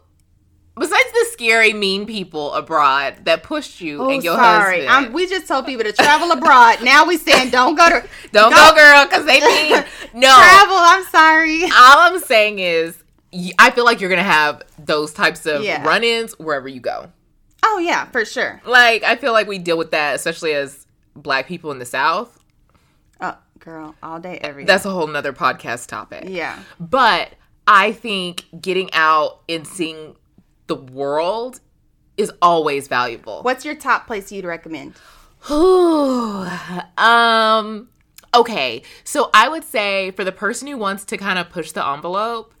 besides 0.78 1.12
the 1.12 1.26
scary, 1.32 1.72
mean 1.72 2.06
people 2.06 2.52
abroad 2.54 3.24
that 3.24 3.42
pushed 3.42 3.80
you 3.80 4.02
Oh, 4.02 4.10
and 4.10 4.22
your 4.24 4.36
sorry. 4.36 4.86
husband, 4.86 5.06
I'm, 5.08 5.12
we 5.12 5.26
just 5.26 5.46
told 5.46 5.66
people 5.66 5.84
to 5.84 5.92
travel 5.92 6.30
abroad. 6.32 6.78
Now 6.82 7.06
we 7.06 7.16
saying 7.16 7.50
don't 7.50 7.74
go 7.76 7.88
to 7.88 8.08
don't 8.32 8.50
go, 8.50 8.74
girl, 8.74 9.04
because 9.04 9.24
they 9.26 9.40
mean 9.40 9.84
no. 10.14 10.34
travel. 10.34 10.76
I'm 10.76 11.04
sorry. 11.04 11.62
All 11.64 11.70
I'm 12.10 12.18
saying 12.20 12.58
is, 12.58 12.96
I 13.58 13.70
feel 13.70 13.84
like 13.84 14.00
you're 14.00 14.10
gonna 14.10 14.22
have 14.22 14.62
those 14.78 15.12
types 15.12 15.46
of 15.46 15.62
Yeah. 15.62 15.86
run-ins 15.86 16.38
wherever 16.38 16.68
you 16.68 16.80
go. 16.80 17.10
Oh 17.64 17.78
yeah, 17.78 18.06
for 18.06 18.24
sure. 18.24 18.60
Like, 18.66 19.02
I 19.04 19.16
feel 19.16 19.32
like 19.32 19.46
we 19.46 19.58
deal 19.58 19.78
with 19.78 19.92
that, 19.92 20.14
especially 20.16 20.52
as 20.52 20.86
Black 21.14 21.46
people 21.46 21.70
in 21.70 21.78
the 21.78 21.84
South. 21.86 22.38
Oh, 23.20 23.36
girl, 23.60 23.94
all 24.02 24.18
day, 24.18 24.38
every 24.42 24.64
day. 24.64 24.66
That's 24.66 24.84
a 24.84 24.90
whole 24.90 25.06
nother 25.06 25.32
podcast 25.32 25.86
topic. 25.86 26.24
yeah. 26.26 26.58
But 26.80 27.34
I 27.66 27.92
think 27.92 28.44
getting 28.60 28.92
out 28.92 29.40
and 29.48 29.66
seeing 29.66 30.16
the 30.66 30.74
world 30.74 31.60
is 32.16 32.32
always 32.42 32.88
valuable. 32.88 33.42
What's 33.42 33.64
your 33.64 33.76
top 33.76 34.06
place 34.08 34.32
you'd 34.32 34.44
recommend? 34.44 34.94
um 36.98 37.88
okay. 38.34 38.82
So 39.04 39.30
I 39.34 39.48
would 39.48 39.64
say 39.64 40.10
for 40.12 40.24
the 40.24 40.32
person 40.32 40.68
who 40.68 40.76
wants 40.76 41.04
to 41.06 41.16
kind 41.16 41.38
of 41.38 41.50
push 41.50 41.72
the 41.72 41.86
envelope, 41.86 42.54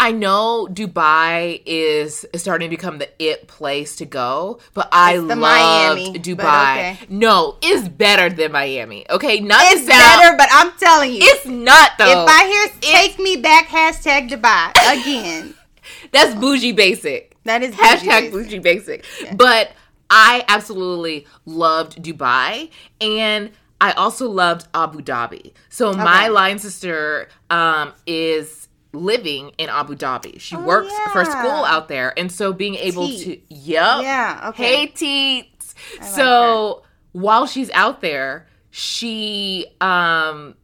I 0.00 0.12
know 0.12 0.68
Dubai 0.70 1.60
is 1.66 2.24
starting 2.36 2.70
to 2.70 2.76
become 2.76 2.98
the 2.98 3.08
it 3.18 3.48
place 3.48 3.96
to 3.96 4.06
go, 4.06 4.60
but 4.72 4.88
I 4.92 5.14
It's 5.14 5.24
love 5.24 5.98
Dubai. 5.98 6.96
okay. 6.98 6.98
No, 7.08 7.56
it's 7.62 7.88
better 7.88 8.30
than 8.30 8.52
Miami. 8.52 9.04
Okay, 9.10 9.40
not 9.40 9.60
It's 9.64 9.80
sound, 9.86 10.20
better, 10.20 10.36
but 10.36 10.48
I'm 10.52 10.70
telling 10.78 11.12
you, 11.14 11.18
It's 11.22 11.46
not 11.46 11.92
though. 11.98 12.04
if 12.06 12.28
I 12.28 12.46
hear 12.46 12.68
"Take 12.80 13.18
Me 13.18 13.36
Back" 13.36 13.66
hashtag 13.68 14.30
Dubai 14.30 14.70
again, 14.86 15.54
That's 16.12 16.34
bougie 16.36 16.72
basic. 16.72 17.34
that 17.44 17.62
is 17.62 17.74
Hashtag 17.74 18.30
bougie. 18.30 18.44
bougie 18.44 18.58
basic. 18.60 19.04
But 19.36 19.72
I 20.10 20.44
absolutely 20.48 21.26
loved 21.44 22.02
Dubai 22.02 22.70
and 23.00 23.50
I 23.80 23.92
also 23.92 24.28
loved 24.28 24.66
Abu 24.74 25.00
Dhabi. 25.02 25.52
So 25.70 25.92
my 25.92 26.24
Okay. 26.26 26.28
line 26.30 26.58
sister 26.58 27.28
um, 27.50 27.92
is 28.06 28.67
living 28.92 29.50
in 29.58 29.68
Abu 29.68 29.94
Dhabi. 29.94 30.40
She 30.40 30.56
works 30.56 30.92
for 31.12 31.20
Oh, 31.20 31.24
school 31.24 31.64
out 31.64 31.88
there. 31.88 32.18
And 32.18 32.30
so 32.32 32.52
being 32.52 32.74
able 32.76 33.08
to 33.08 33.38
Yep. 33.48 34.02
Yeah, 34.02 34.46
okay. 34.50 34.86
Hey 34.86 34.86
Teets. 34.88 35.74
so 36.14 36.82
while 37.12 37.46
she's 37.46 37.70
out 37.70 38.00
there, 38.00 38.46
she 38.70 39.66
um 39.80 40.54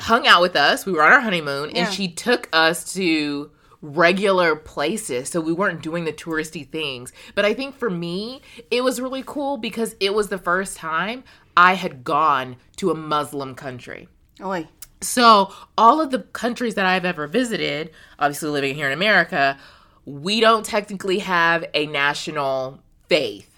hung 0.00 0.26
out 0.26 0.42
with 0.42 0.56
us. 0.56 0.84
We 0.86 0.92
were 0.92 1.02
on 1.02 1.12
our 1.12 1.20
honeymoon 1.20 1.70
Yeah. 1.70 1.84
and 1.86 1.94
she 1.94 2.08
took 2.08 2.48
us 2.52 2.92
to 2.94 3.50
regular 3.82 4.56
places. 4.56 5.28
So 5.28 5.40
we 5.40 5.52
weren't 5.52 5.82
doing 5.82 6.04
the 6.04 6.12
touristy 6.12 6.68
things. 6.68 7.12
But 7.34 7.44
I 7.44 7.54
think 7.54 7.74
for 7.76 7.88
me, 7.90 8.42
it 8.70 8.82
was 8.84 9.00
really 9.00 9.22
cool 9.24 9.56
because 9.56 9.94
it 10.00 10.12
was 10.14 10.28
the 10.28 10.38
first 10.38 10.76
time 10.76 11.24
I 11.56 11.74
had 11.74 12.04
gone 12.04 12.56
to 12.76 12.90
a 12.90 12.94
Muslim 12.94 13.54
country. 13.54 14.08
Oi. 14.42 14.68
So, 15.00 15.52
all 15.76 16.00
of 16.00 16.10
the 16.10 16.20
countries 16.20 16.74
that 16.74 16.86
I've 16.86 17.04
ever 17.04 17.26
visited, 17.26 17.90
obviously 18.18 18.48
living 18.48 18.74
here 18.74 18.86
in 18.86 18.92
America, 18.92 19.58
we 20.06 20.40
don't 20.40 20.64
technically 20.64 21.18
have 21.18 21.64
a 21.74 21.86
national 21.86 22.80
faith. 23.08 23.52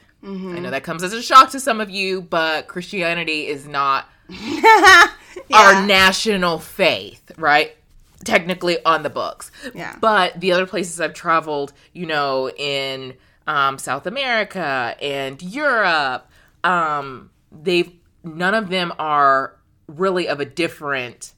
I 0.56 0.58
know 0.58 0.70
that 0.70 0.82
comes 0.82 1.04
as 1.04 1.12
a 1.12 1.22
shock 1.22 1.50
to 1.50 1.60
some 1.60 1.80
of 1.80 1.90
you, 1.90 2.20
but 2.22 2.66
Christianity 2.66 3.46
is 3.46 3.68
not 3.68 4.08
our 5.52 5.86
national 5.86 6.58
faith, 6.58 7.30
right? 7.38 7.76
Technically 8.24 8.82
on 8.84 9.04
the 9.04 9.10
books. 9.10 9.52
Yeah. 9.74 9.96
But 10.00 10.40
the 10.40 10.52
other 10.52 10.66
places 10.66 11.00
I've 11.00 11.14
traveled, 11.14 11.72
you 11.92 12.06
know, 12.06 12.50
in 12.50 13.14
um, 13.46 13.78
South 13.78 14.06
America 14.06 14.96
and 15.00 15.40
Europe, 15.40 16.28
um, 16.64 17.30
they've 17.52 17.92
none 18.24 18.54
of 18.54 18.70
them 18.70 18.92
are 18.98 19.54
really 19.88 20.28
of 20.28 20.38
a 20.38 20.44
different 20.44 21.32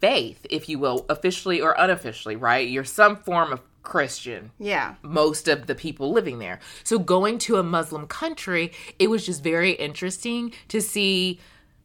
faith, 0.00 0.44
if 0.50 0.68
you 0.68 0.78
will, 0.78 1.06
officially 1.08 1.60
or 1.60 1.74
unofficially, 1.78 2.36
right? 2.36 2.68
You're 2.68 2.84
some 2.84 3.16
form 3.16 3.52
of 3.52 3.62
Christian 3.82 4.50
Yeah. 4.58 4.94
most 5.02 5.48
of 5.48 5.66
the 5.66 5.74
people 5.74 6.12
living 6.12 6.38
there. 6.38 6.60
So 6.84 6.98
going 6.98 7.38
to 7.38 7.56
a 7.56 7.62
Muslim 7.62 8.06
country, 8.06 8.72
it 8.98 9.08
was 9.10 9.26
just 9.26 9.42
very 9.42 9.72
interesting 9.72 10.52
to 10.68 10.80
see 10.80 11.40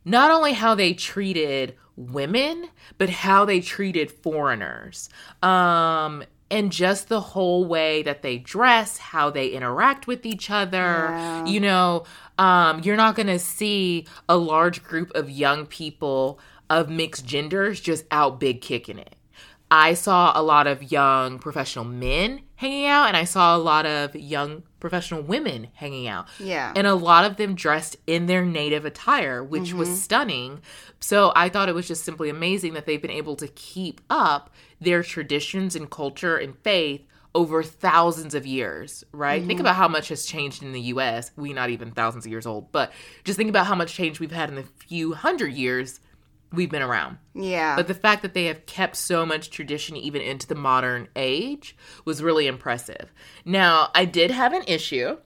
not 0.05 0.29
only 0.31 0.53
how 0.53 0.75
they 0.75 0.93
treated 0.93 1.75
women, 1.95 2.69
but 2.99 3.09
how 3.09 3.45
they 3.45 3.59
treated 3.61 4.11
foreigners. 4.11 5.09
Um 5.41 6.23
and 6.49 6.71
just 6.71 7.09
the 7.09 7.19
whole 7.19 7.65
way 7.65 8.03
that 8.03 8.21
they 8.21 8.37
dress, 8.37 8.97
how 8.97 9.29
they 9.29 9.49
interact 9.49 10.07
with 10.07 10.25
each 10.25 10.49
other. 10.49 10.77
Yeah. 10.77 11.45
You 11.45 11.59
know, 11.59 12.03
um, 12.37 12.81
you're 12.83 12.97
not 12.97 13.15
going 13.15 13.27
to 13.27 13.39
see 13.39 14.05
a 14.29 14.37
large 14.37 14.83
group 14.83 15.11
of 15.15 15.29
young 15.29 15.65
people 15.65 16.39
of 16.69 16.89
mixed 16.89 17.25
genders 17.25 17.79
just 17.79 18.05
out 18.11 18.39
big 18.39 18.61
kicking 18.61 18.99
it. 18.99 19.15
I 19.69 19.95
saw 19.95 20.31
a 20.33 20.41
lot 20.41 20.65
of 20.67 20.91
young 20.91 21.39
professional 21.39 21.83
men 21.83 22.41
hanging 22.55 22.85
out, 22.85 23.07
and 23.07 23.17
I 23.17 23.25
saw 23.25 23.55
a 23.55 23.59
lot 23.59 23.85
of 23.85 24.15
young 24.15 24.63
professional 24.79 25.21
women 25.21 25.67
hanging 25.73 26.07
out. 26.07 26.27
Yeah. 26.39 26.71
And 26.73 26.87
a 26.87 26.95
lot 26.95 27.25
of 27.25 27.35
them 27.35 27.53
dressed 27.53 27.97
in 28.07 28.27
their 28.27 28.45
native 28.45 28.85
attire, 28.85 29.43
which 29.43 29.73
was 29.73 30.01
stunning. 30.01 30.61
So 31.01 31.33
I 31.35 31.49
thought 31.49 31.67
it 31.67 31.75
was 31.75 31.87
just 31.87 32.05
simply 32.05 32.29
amazing 32.29 32.73
that 32.75 32.85
they've 32.85 33.01
been 33.01 33.11
able 33.11 33.35
to 33.37 33.47
keep 33.49 33.99
up 34.09 34.53
their 34.79 35.03
traditions 35.03 35.75
and 35.75 35.89
culture 35.89 36.37
and 36.37 36.57
faith 36.59 37.01
over 37.35 37.61
thousands 37.61 38.33
of 38.33 38.47
years, 38.47 39.03
right? 39.11 39.39
Think 39.39 39.53
mm-hmm. 39.53 39.61
about 39.61 39.75
how 39.75 39.87
much 39.87 40.09
has 40.09 40.25
changed 40.25 40.63
in 40.63 40.71
the 40.71 40.81
US. 40.81 41.31
We 41.35 41.53
not 41.53 41.69
even 41.69 41.91
thousands 41.91 42.25
of 42.25 42.31
years 42.31 42.45
old, 42.45 42.71
but 42.71 42.91
just 43.23 43.37
think 43.37 43.49
about 43.49 43.67
how 43.67 43.75
much 43.75 43.93
change 43.93 44.19
we've 44.19 44.31
had 44.31 44.49
in 44.49 44.55
the 44.55 44.63
few 44.63 45.13
hundred 45.13 45.53
years 45.53 45.99
we've 46.51 46.71
been 46.71 46.81
around. 46.81 47.17
Yeah. 47.33 47.75
But 47.75 47.87
the 47.87 47.93
fact 47.93 48.21
that 48.21 48.33
they 48.33 48.45
have 48.45 48.65
kept 48.65 48.95
so 48.95 49.25
much 49.25 49.49
tradition 49.49 49.95
even 49.97 50.21
into 50.21 50.47
the 50.47 50.55
modern 50.55 51.09
age 51.15 51.75
was 52.05 52.23
really 52.23 52.47
impressive. 52.47 53.11
Now, 53.45 53.89
I 53.93 54.05
did 54.05 54.31
have 54.31 54.53
an 54.53 54.63
issue. 54.67 55.17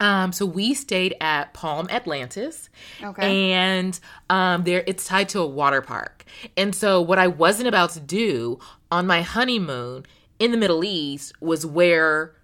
Um, 0.00 0.32
so 0.32 0.44
we 0.46 0.74
stayed 0.74 1.14
at 1.20 1.52
Palm 1.54 1.86
Atlantis, 1.90 2.68
Okay. 3.02 3.52
and 3.52 3.98
um, 4.30 4.64
there 4.64 4.82
it's 4.86 5.06
tied 5.06 5.28
to 5.30 5.40
a 5.40 5.46
water 5.46 5.80
park. 5.80 6.24
And 6.56 6.74
so 6.74 7.00
what 7.00 7.18
I 7.18 7.28
wasn't 7.28 7.68
about 7.68 7.90
to 7.90 8.00
do 8.00 8.58
on 8.90 9.06
my 9.06 9.22
honeymoon 9.22 10.04
in 10.40 10.50
the 10.50 10.56
Middle 10.56 10.82
East 10.84 11.32
was 11.40 11.64
wear, 11.64 12.34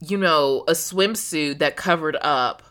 you 0.00 0.16
know, 0.16 0.64
a 0.66 0.72
swimsuit 0.72 1.58
that 1.58 1.76
covered 1.76 2.16
up 2.22 2.62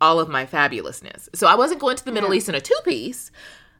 all 0.00 0.20
of 0.20 0.28
my 0.28 0.46
fabulousness. 0.46 1.28
So 1.34 1.46
I 1.48 1.56
wasn't 1.56 1.80
going 1.80 1.96
to 1.96 2.04
the 2.04 2.12
Middle 2.12 2.32
East 2.32 2.48
in 2.48 2.54
a 2.54 2.60
two 2.60 2.78
piece. 2.84 3.30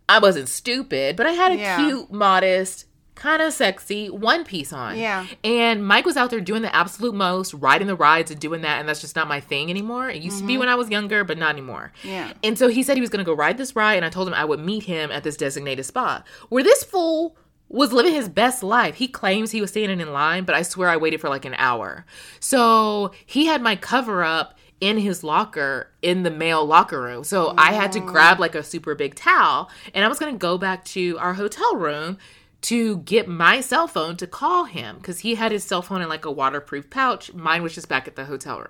I 0.09 0.19
wasn't 0.19 0.49
stupid, 0.49 1.15
but 1.17 1.27
I 1.27 1.31
had 1.33 1.53
a 1.53 1.57
Yeah. 1.57 1.77
cute, 1.87 2.11
modest, 2.13 2.87
kind 3.21 3.43
of 3.43 3.53
sexy 3.53 4.09
one 4.09 4.45
piece 4.45 4.73
on. 4.73 4.99
Yeah. 4.99 5.27
And 5.45 5.87
Mike 5.87 6.07
was 6.07 6.17
out 6.17 6.31
there 6.31 6.41
doing 6.41 6.63
the 6.63 6.75
absolute 6.75 7.15
most, 7.15 7.53
riding 7.53 7.87
the 7.87 7.95
rides 7.95 8.31
and 8.31 8.41
doing 8.41 8.63
that, 8.63 8.81
and 8.81 8.89
that's 8.89 9.03
just 9.03 9.15
not 9.15 9.29
my 9.29 9.41
thing 9.41 9.69
anymore. 9.69 10.09
It 10.09 10.23
used 10.23 10.39
to 10.39 10.47
be 10.47 10.57
when 10.57 10.71
I 10.71 10.75
was 10.75 10.89
younger, 10.89 11.23
but 11.23 11.37
not 11.37 11.51
anymore. 11.51 11.93
Mm-hmm. 11.99 12.09
Yeah. 12.09 12.33
And 12.43 12.59
so 12.59 12.69
he 12.69 12.83
said 12.83 12.97
he 12.97 13.03
was 13.03 13.11
going 13.11 13.25
to 13.25 13.31
go 13.31 13.35
ride 13.35 13.59
this 13.59 13.77
ride, 13.77 13.97
and 13.97 14.07
I 14.07 14.09
told 14.09 14.27
him 14.27 14.33
I 14.33 14.47
would 14.47 14.61
meet 14.61 14.85
him 14.85 15.11
at 15.11 15.23
this 15.23 15.37
designated 15.37 15.85
spot 15.85 16.27
where 16.49 16.65
this 16.65 16.83
fool 16.83 17.37
was 17.69 17.93
living 17.93 18.15
his 18.15 18.29
best 18.29 18.63
life. 18.63 18.97
He 18.97 19.07
claims 19.07 19.51
he 19.51 19.61
was 19.61 19.71
standing 19.71 20.01
in 20.01 20.13
line, 20.13 20.45
but 20.45 20.55
I 20.55 20.63
swear 20.63 20.89
I 20.89 20.97
waited 20.97 21.21
for 21.21 21.29
like 21.29 21.45
an 21.45 21.55
hour. 21.55 22.07
So 22.41 23.13
he 23.27 23.47
had 23.47 23.61
my 23.61 23.77
cover 23.77 24.25
up 24.25 24.59
in 24.81 24.97
his 24.97 25.23
locker 25.23 25.91
in 26.01 26.23
the 26.23 26.31
male 26.31 26.65
locker 26.65 27.01
room. 27.01 27.23
So 27.23 27.55
I 27.59 27.73
had 27.75 27.93
to 27.93 28.01
grab 28.01 28.41
like 28.41 28.55
a 28.55 28.63
super 28.63 28.95
big 28.95 29.15
towel, 29.15 29.71
and 29.93 30.05
I 30.05 30.09
was 30.09 30.19
going 30.19 30.35
to 30.35 30.39
go 30.39 30.57
back 30.57 30.85
to 30.87 31.19
our 31.19 31.35
hotel 31.35 31.77
room 31.77 32.17
to 32.63 32.99
get 32.99 33.29
my 33.29 33.61
cell 33.61 33.87
phone 33.87 34.17
to 34.17 34.27
call 34.27 34.65
him 34.65 34.97
because 34.97 35.21
he 35.21 35.37
had 35.37 35.53
his 35.53 35.65
cell 35.65 35.83
phone 35.83 36.03
in 36.03 36.09
like 36.09 36.25
a 36.25 36.31
waterproof 36.31 36.91
pouch. 36.91 37.33
Mine 37.33 37.63
was 37.63 37.75
just 37.75 37.89
back 37.89 38.07
at 38.07 38.17
the 38.17 38.27
hotel 38.27 38.59
room. 38.59 38.69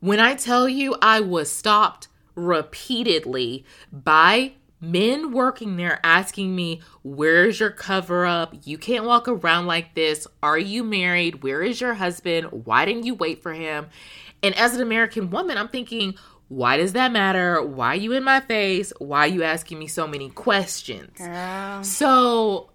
When 0.00 0.18
I 0.18 0.34
tell 0.34 0.68
you 0.68 0.96
I 1.00 1.20
was 1.20 1.50
stopped 1.50 2.08
repeatedly 2.34 3.64
by 3.92 4.52
men 4.80 5.30
working 5.30 5.76
there 5.76 6.00
asking 6.02 6.56
me, 6.56 6.82
Where's 7.02 7.60
your 7.60 7.70
cover 7.70 8.26
up? 8.26 8.54
You 8.64 8.76
can't 8.76 9.04
walk 9.04 9.28
around 9.28 9.66
like 9.66 9.94
this. 9.94 10.26
Are 10.42 10.58
you 10.58 10.82
married? 10.82 11.42
Where 11.42 11.62
is 11.62 11.80
your 11.80 11.94
husband? 11.94 12.48
Why 12.50 12.84
didn't 12.84 13.06
you 13.06 13.14
wait 13.14 13.42
for 13.42 13.52
him? 13.52 13.86
And 14.42 14.56
as 14.56 14.74
an 14.74 14.82
American 14.82 15.30
woman, 15.30 15.56
I'm 15.56 15.68
thinking, 15.68 16.16
why 16.52 16.76
does 16.76 16.92
that 16.92 17.12
matter? 17.12 17.62
Why 17.62 17.94
are 17.94 17.96
you 17.96 18.12
in 18.12 18.24
my 18.24 18.40
face? 18.40 18.92
Why 18.98 19.20
are 19.20 19.26
you 19.26 19.42
asking 19.42 19.78
me 19.78 19.86
so 19.86 20.06
many 20.06 20.28
questions? 20.28 21.16
Girl. 21.16 21.82
So, 21.82 22.70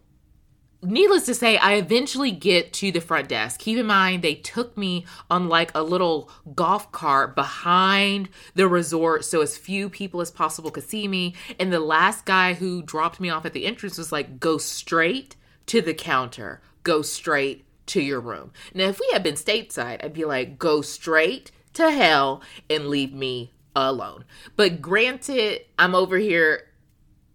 needless 0.82 1.28
to 1.28 1.36
say, 1.36 1.58
I 1.58 1.76
eventually 1.76 2.32
get 2.32 2.74
to 2.74 2.92
the 2.92 3.02
front 3.02 3.30
desk. 3.30 3.60
Keep 3.60 3.78
in 3.78 3.86
mind, 3.86 4.24
they 4.24 4.34
took 4.34 4.76
me 4.76 5.06
on 5.30 5.48
like 5.48 5.70
a 5.76 5.84
little 5.84 6.32
golf 6.56 6.92
cart 6.92 7.36
behind 7.36 8.30
the 8.56 8.68
resort 8.68 9.26
so 9.26 9.42
as 9.42 9.60
few 9.60 9.92
people 9.92 10.22
as 10.22 10.32
possible 10.32 10.72
could 10.72 10.90
see 10.90 11.08
me. 11.08 11.36
And 11.60 11.72
the 11.72 11.80
last 11.80 12.26
guy 12.26 12.56
who 12.56 12.82
dropped 12.82 13.20
me 13.20 13.30
off 13.30 13.46
at 13.46 13.54
the 13.54 13.68
entrance 13.68 14.00
was 14.00 14.12
like, 14.12 14.40
go 14.40 14.58
straight 14.58 15.36
to 15.68 15.84
the 15.84 15.94
counter, 15.94 16.62
go 16.82 17.04
straight 17.04 17.64
to 17.86 18.02
your 18.02 18.22
room. 18.22 18.54
Now, 18.74 18.86
if 18.86 19.00
we 19.00 19.08
had 19.14 19.22
been 19.22 19.36
stateside, 19.36 20.04
I'd 20.04 20.14
be 20.14 20.26
like, 20.26 20.58
go 20.58 20.82
straight 20.82 21.52
to 21.74 21.92
hell 21.92 22.42
and 22.72 22.88
leave 22.88 23.14
me 23.14 23.52
alone. 23.86 24.26
But 24.56 24.82
granted, 24.82 25.62
I'm 25.78 25.96
over 25.96 26.18
here 26.18 26.68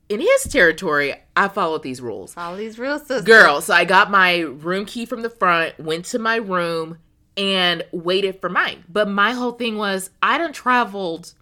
in 0.09 0.21
his 0.21 0.45
territory. 0.45 1.15
I 1.37 1.49
followed 1.49 1.83
these 1.83 2.01
rules. 2.01 2.35
All 2.37 2.57
these 2.57 2.79
real 2.79 2.99
sisters. 2.99 3.23
Girl, 3.23 3.61
so 3.61 3.75
I 3.75 3.85
got 3.85 4.11
my 4.11 4.41
room 4.41 4.85
key 4.85 5.07
from 5.07 5.23
the 5.23 5.31
front, 5.31 5.79
went 5.79 6.05
to 6.07 6.19
my 6.19 6.37
room, 6.37 6.99
and 7.37 7.83
waited 7.93 8.41
for 8.41 8.49
mine. 8.49 8.85
But 8.89 9.09
my 9.09 9.33
whole 9.33 9.53
thing 9.53 9.77
was 9.79 10.11
I 10.23 10.39
done 10.39 10.53
traveled 10.53 11.35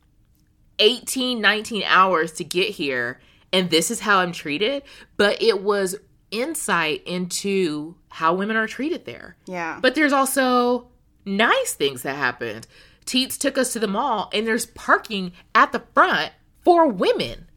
18, 0.78 1.40
19 1.40 1.82
hours 1.84 2.32
to 2.32 2.44
get 2.44 2.70
here, 2.70 3.20
and 3.52 3.70
this 3.70 3.90
is 3.90 4.00
how 4.00 4.18
I'm 4.18 4.32
treated. 4.32 4.82
But 5.16 5.42
it 5.42 5.62
was 5.62 5.96
insight 6.30 7.02
into 7.06 7.96
how 8.08 8.34
women 8.34 8.56
are 8.56 8.68
treated 8.68 9.04
there. 9.04 9.36
Yeah. 9.46 9.78
But 9.80 9.94
there's 9.94 10.12
also 10.12 10.88
nice 11.24 11.74
things 11.74 12.02
that 12.02 12.16
happened. 12.16 12.66
Teets 13.10 13.36
took 13.36 13.58
us 13.58 13.72
to 13.72 13.80
the 13.80 13.88
mall, 13.88 14.30
and 14.32 14.46
there's 14.46 14.66
parking 14.66 15.32
at 15.52 15.72
the 15.72 15.82
front 15.94 16.30
for 16.62 16.86
women. 16.86 17.48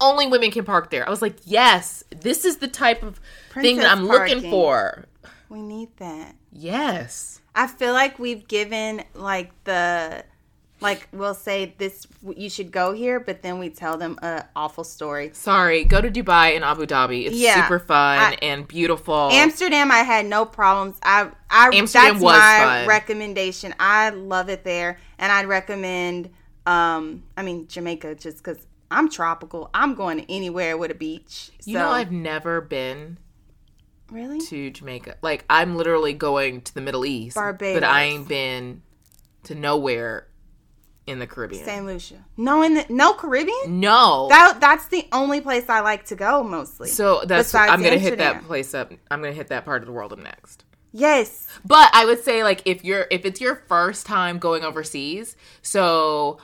Only 0.00 0.26
women 0.26 0.50
can 0.50 0.64
park 0.64 0.90
there. 0.90 1.06
I 1.06 1.10
was 1.10 1.22
like, 1.22 1.36
yes, 1.44 2.02
this 2.10 2.44
is 2.44 2.56
the 2.56 2.66
type 2.66 3.04
of 3.04 3.20
thing 3.54 3.76
that 3.76 3.88
I'm 3.88 4.04
looking 4.04 4.50
for. 4.50 5.04
we 5.48 5.62
need 5.62 5.96
that. 5.98 6.34
Yes. 6.50 7.40
I 7.54 7.68
feel 7.68 7.92
like 7.92 8.18
we've 8.18 8.48
given 8.48 9.04
like 9.14 9.52
the 9.62 10.24
like 10.80 11.08
we'll 11.12 11.34
say 11.34 11.74
this 11.78 12.06
you 12.36 12.50
should 12.50 12.70
go 12.70 12.92
here, 12.92 13.18
but 13.18 13.42
then 13.42 13.58
we 13.58 13.70
tell 13.70 13.96
them 13.96 14.18
a 14.22 14.44
awful 14.54 14.84
story. 14.84 15.30
Sorry, 15.32 15.84
go 15.84 16.00
to 16.00 16.10
Dubai 16.10 16.54
and 16.54 16.64
Abu 16.64 16.84
Dhabi. 16.86 17.26
It's 17.26 17.36
Yeah. 17.36 17.62
super 17.62 17.78
fun 17.78 18.18
I- 18.18 18.38
and 18.42 18.68
beautiful. 18.68 19.30
Amsterdam, 19.32 19.90
I 19.90 19.98
had 20.00 20.26
no 20.26 20.44
problems. 20.44 20.98
I, 21.02 21.30
I 21.50 21.70
Amsterdam 21.72 22.14
that's 22.14 22.22
was 22.22 22.38
my 22.38 22.58
fun. 22.62 22.88
recommendation. 22.88 23.74
I 23.80 24.10
love 24.10 24.48
it 24.50 24.64
there, 24.64 24.98
and 25.18 25.32
I'd 25.32 25.46
recommend. 25.46 26.30
Um, 26.66 27.22
I 27.36 27.42
mean 27.42 27.68
Jamaica, 27.68 28.16
just 28.16 28.38
because 28.38 28.66
I'm 28.90 29.08
tropical. 29.08 29.70
I'm 29.72 29.94
going 29.94 30.26
anywhere 30.28 30.76
with 30.76 30.90
a 30.90 30.94
beach. 30.94 31.50
So, 31.60 31.70
you 31.70 31.78
know, 31.78 31.88
I've 31.88 32.12
never 32.12 32.60
been 32.60 33.18
really 34.10 34.40
to 34.42 34.70
Jamaica. 34.70 35.16
Like, 35.22 35.44
I'm 35.50 35.76
literally 35.76 36.12
going 36.12 36.60
to 36.62 36.74
the 36.74 36.80
Middle 36.80 37.04
East, 37.06 37.34
Barbados. 37.36 37.80
but 37.80 37.84
I 37.88 38.02
ain't 38.04 38.28
been 38.28 38.82
to 39.44 39.54
nowhere 39.54 40.26
in 41.06 41.18
the 41.20 41.26
Caribbean. 41.26 41.64
Saint 41.64 41.86
Lucia. 41.86 42.24
No, 42.36 42.62
in 42.62 42.74
the 42.74 42.86
no 42.88 43.12
Caribbean. 43.14 43.80
No. 43.80 44.26
That 44.28 44.58
that's 44.60 44.88
the 44.88 45.06
only 45.12 45.40
place 45.40 45.68
I 45.68 45.80
like 45.80 46.06
to 46.06 46.16
go 46.16 46.42
mostly. 46.42 46.88
so 46.88 47.22
that's 47.24 47.54
I'm 47.54 47.82
gonna 47.82 47.98
hit 47.98 48.18
that 48.18 48.44
place 48.44 48.74
up. 48.74 48.92
I'm 49.10 49.20
gonna 49.20 49.32
hit 49.32 49.48
that 49.48 49.64
part 49.64 49.82
of 49.82 49.86
the 49.86 49.92
world 49.92 50.12
up 50.12 50.18
next. 50.18 50.64
yes, 50.92 51.46
But 51.64 51.90
I 51.92 52.04
would 52.06 52.22
say 52.24 52.42
like 52.42 52.62
if 52.64 52.84
you're 52.84 53.06
if 53.10 53.24
it's 53.24 53.40
your 53.40 53.56
first 53.68 54.06
time 54.06 54.38
going 54.38 54.64
overseas, 54.64 55.36
so 55.62 56.38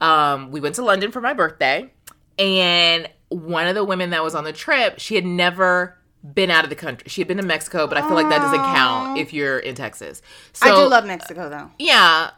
um 0.00 0.50
we 0.50 0.60
went 0.60 0.74
to 0.76 0.84
London 0.84 1.10
for 1.10 1.20
my 1.20 1.32
birthday 1.34 1.90
and 2.38 3.08
one 3.28 3.66
of 3.66 3.74
the 3.74 3.84
women 3.84 4.10
that 4.10 4.22
was 4.22 4.34
on 4.34 4.44
the 4.44 4.52
trip, 4.52 4.98
she 4.98 5.14
had 5.16 5.24
never 5.24 5.96
been 6.34 6.50
out 6.50 6.64
of 6.64 6.70
the 6.70 6.76
country. 6.76 7.08
She 7.08 7.20
had 7.20 7.28
been 7.28 7.36
to 7.36 7.42
Mexico, 7.44 7.86
but 7.86 7.98
I 7.98 8.02
feel 8.02 8.14
like 8.14 8.28
that 8.30 8.38
doesn't 8.38 8.58
count 8.58 9.18
if 9.18 9.32
you're 9.32 9.58
in 9.58 9.74
Texas. 9.74 10.22
So 10.52 10.66
I 10.72 10.82
do 10.82 10.88
love 10.88 11.04
Mexico 11.04 11.48
though. 11.48 11.70
Yeah, 11.78 12.30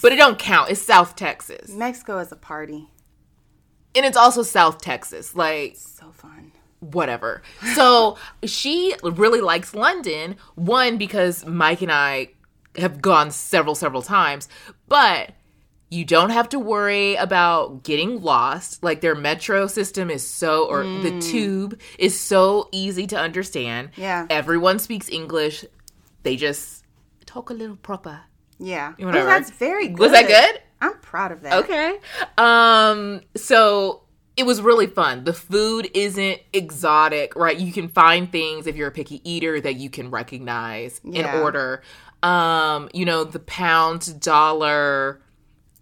but 0.00 0.12
it 0.12 0.16
don't 0.16 0.38
count. 0.38 0.70
It's 0.70 0.80
South 0.80 1.16
Texas. 1.16 1.70
Mexico 1.70 2.18
is 2.18 2.32
a 2.32 2.36
party. 2.36 2.88
And 3.94 4.06
it's 4.06 4.16
also 4.16 4.42
South 4.42 4.80
Texas. 4.80 5.34
Like 5.34 5.76
So 5.76 6.10
fun. 6.12 6.52
whatever. 6.80 7.42
So 7.74 8.16
she 8.44 8.94
really 9.02 9.40
likes 9.40 9.74
London. 9.74 10.36
One 10.54 10.98
because 10.98 11.44
Mike 11.44 11.82
and 11.82 11.92
I 11.92 12.28
have 12.76 13.02
gone 13.02 13.30
several 13.30 13.74
several 13.74 14.02
times, 14.02 14.48
but 14.88 15.32
you 15.90 16.06
don't 16.06 16.30
have 16.30 16.48
to 16.48 16.58
worry 16.58 17.16
about 17.16 17.82
getting 17.82 18.22
lost. 18.22 18.82
Like 18.82 19.02
their 19.02 19.14
metro 19.14 19.66
system 19.66 20.08
is 20.08 20.26
so 20.26 20.64
or 20.64 20.84
the 20.84 21.10
mm. 21.10 21.22
tube 21.22 21.78
is 21.98 22.18
so 22.18 22.68
easy 22.72 23.06
to 23.08 23.18
understand. 23.18 23.90
Yeah. 23.96 24.26
Everyone 24.30 24.78
speaks 24.78 25.10
English. 25.10 25.66
They 26.22 26.36
just 26.36 26.84
talk 27.26 27.50
a 27.50 27.52
little 27.52 27.76
proper. 27.76 28.20
Yeah. 28.58 28.94
Oh, 29.00 29.06
Whatever. 29.06 29.26
that's 29.26 29.50
very 29.50 29.88
good. 29.88 29.98
Was 29.98 30.12
that 30.12 30.26
good? 30.26 30.60
I'm 30.80 30.98
proud 30.98 31.32
of 31.32 31.42
that. 31.42 31.64
Okay. 31.64 31.98
Um 32.38 33.20
so 33.36 34.02
it 34.36 34.44
was 34.44 34.62
really 34.62 34.86
fun. 34.86 35.24
The 35.24 35.32
food 35.34 35.90
isn't 35.94 36.40
exotic, 36.52 37.36
right? 37.36 37.56
You 37.58 37.70
can 37.72 37.88
find 37.88 38.30
things 38.32 38.66
if 38.66 38.76
you're 38.76 38.88
a 38.88 38.92
picky 38.92 39.20
eater 39.30 39.60
that 39.60 39.74
you 39.76 39.90
can 39.90 40.10
recognize 40.10 41.00
Yeah. 41.04 41.34
and 41.34 41.42
order. 41.42 41.82
Um, 42.22 42.88
you 42.94 43.04
know, 43.04 43.24
the 43.24 43.40
pound 43.40 44.02
to 44.02 44.14
dollar 44.14 45.20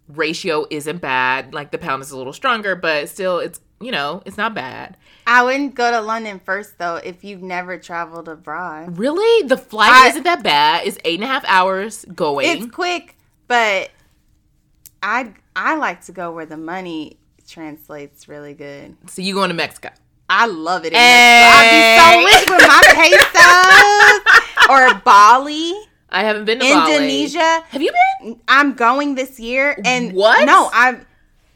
ratio 0.09 0.65
isn't 0.69 0.97
bad. 0.99 1.53
Like 1.53 1.71
the 1.71 1.77
pound 1.77 2.01
is 2.01 2.11
a 2.11 2.17
little 2.17 2.33
stronger, 2.33 2.75
but 2.75 3.07
still 3.09 3.39
it's, 3.39 3.61
you 3.81 3.91
know, 3.91 4.21
it's 4.25 4.37
not 4.37 4.53
bad. 4.53 4.97
I 5.27 5.43
wouldn't 5.43 5.75
go 5.75 5.91
to 5.91 6.01
London 6.01 6.39
first 6.43 6.77
though 6.77 6.95
if 6.97 7.23
you've 7.23 7.41
never 7.43 7.77
traveled 7.77 8.27
abroad. 8.27 8.97
Really? 8.97 9.47
The 9.47 9.57
flight 9.57 9.91
I- 9.91 10.09
isn't 10.09 10.23
that 10.23 10.43
bad. 10.43 10.87
It's 10.87 10.97
eight 11.05 11.15
and 11.15 11.23
a 11.23 11.27
half 11.27 11.43
hours 11.47 12.05
going. 12.13 12.49
It's 12.63 12.71
quick, 12.73 13.15
but 13.47 13.91
I 15.03 15.33
I 15.55 15.75
like 15.75 16.05
to 16.05 16.11
go 16.11 16.31
where 16.31 16.45
the 16.45 16.57
money 16.57 17.17
translates 17.47 18.27
really 18.27 18.53
good. 18.53 18.95
so 19.07 19.21
you 19.21 19.33
going 19.33 19.49
to 19.49 19.55
Mexico. 19.55 19.89
I 20.29 20.45
love 20.47 20.85
it. 20.85 20.93
In 20.93 20.99
Hey. 20.99 21.43
Mexico. 21.43 21.57
I'd 21.59 22.23
be 22.23 22.31
so 22.31 22.39
rich 22.39 22.49
with 22.49 22.67
my 22.67 22.81
pesos. 22.95 24.69
or 24.69 25.01
Bali, 25.03 25.73
I 26.09 26.23
haven't 26.23 26.45
been 26.45 26.59
to 26.59 26.65
Bali. 26.65 26.93
Indonesia. 26.95 27.63
Have 27.69 27.81
you 27.81 27.91
been? 28.21 28.39
I'm 28.47 28.73
going 28.73 29.15
this 29.15 29.39
year, 29.39 29.75
and 29.83 30.13
What? 30.13 30.45
No, 30.45 30.69
I'm. 30.73 31.05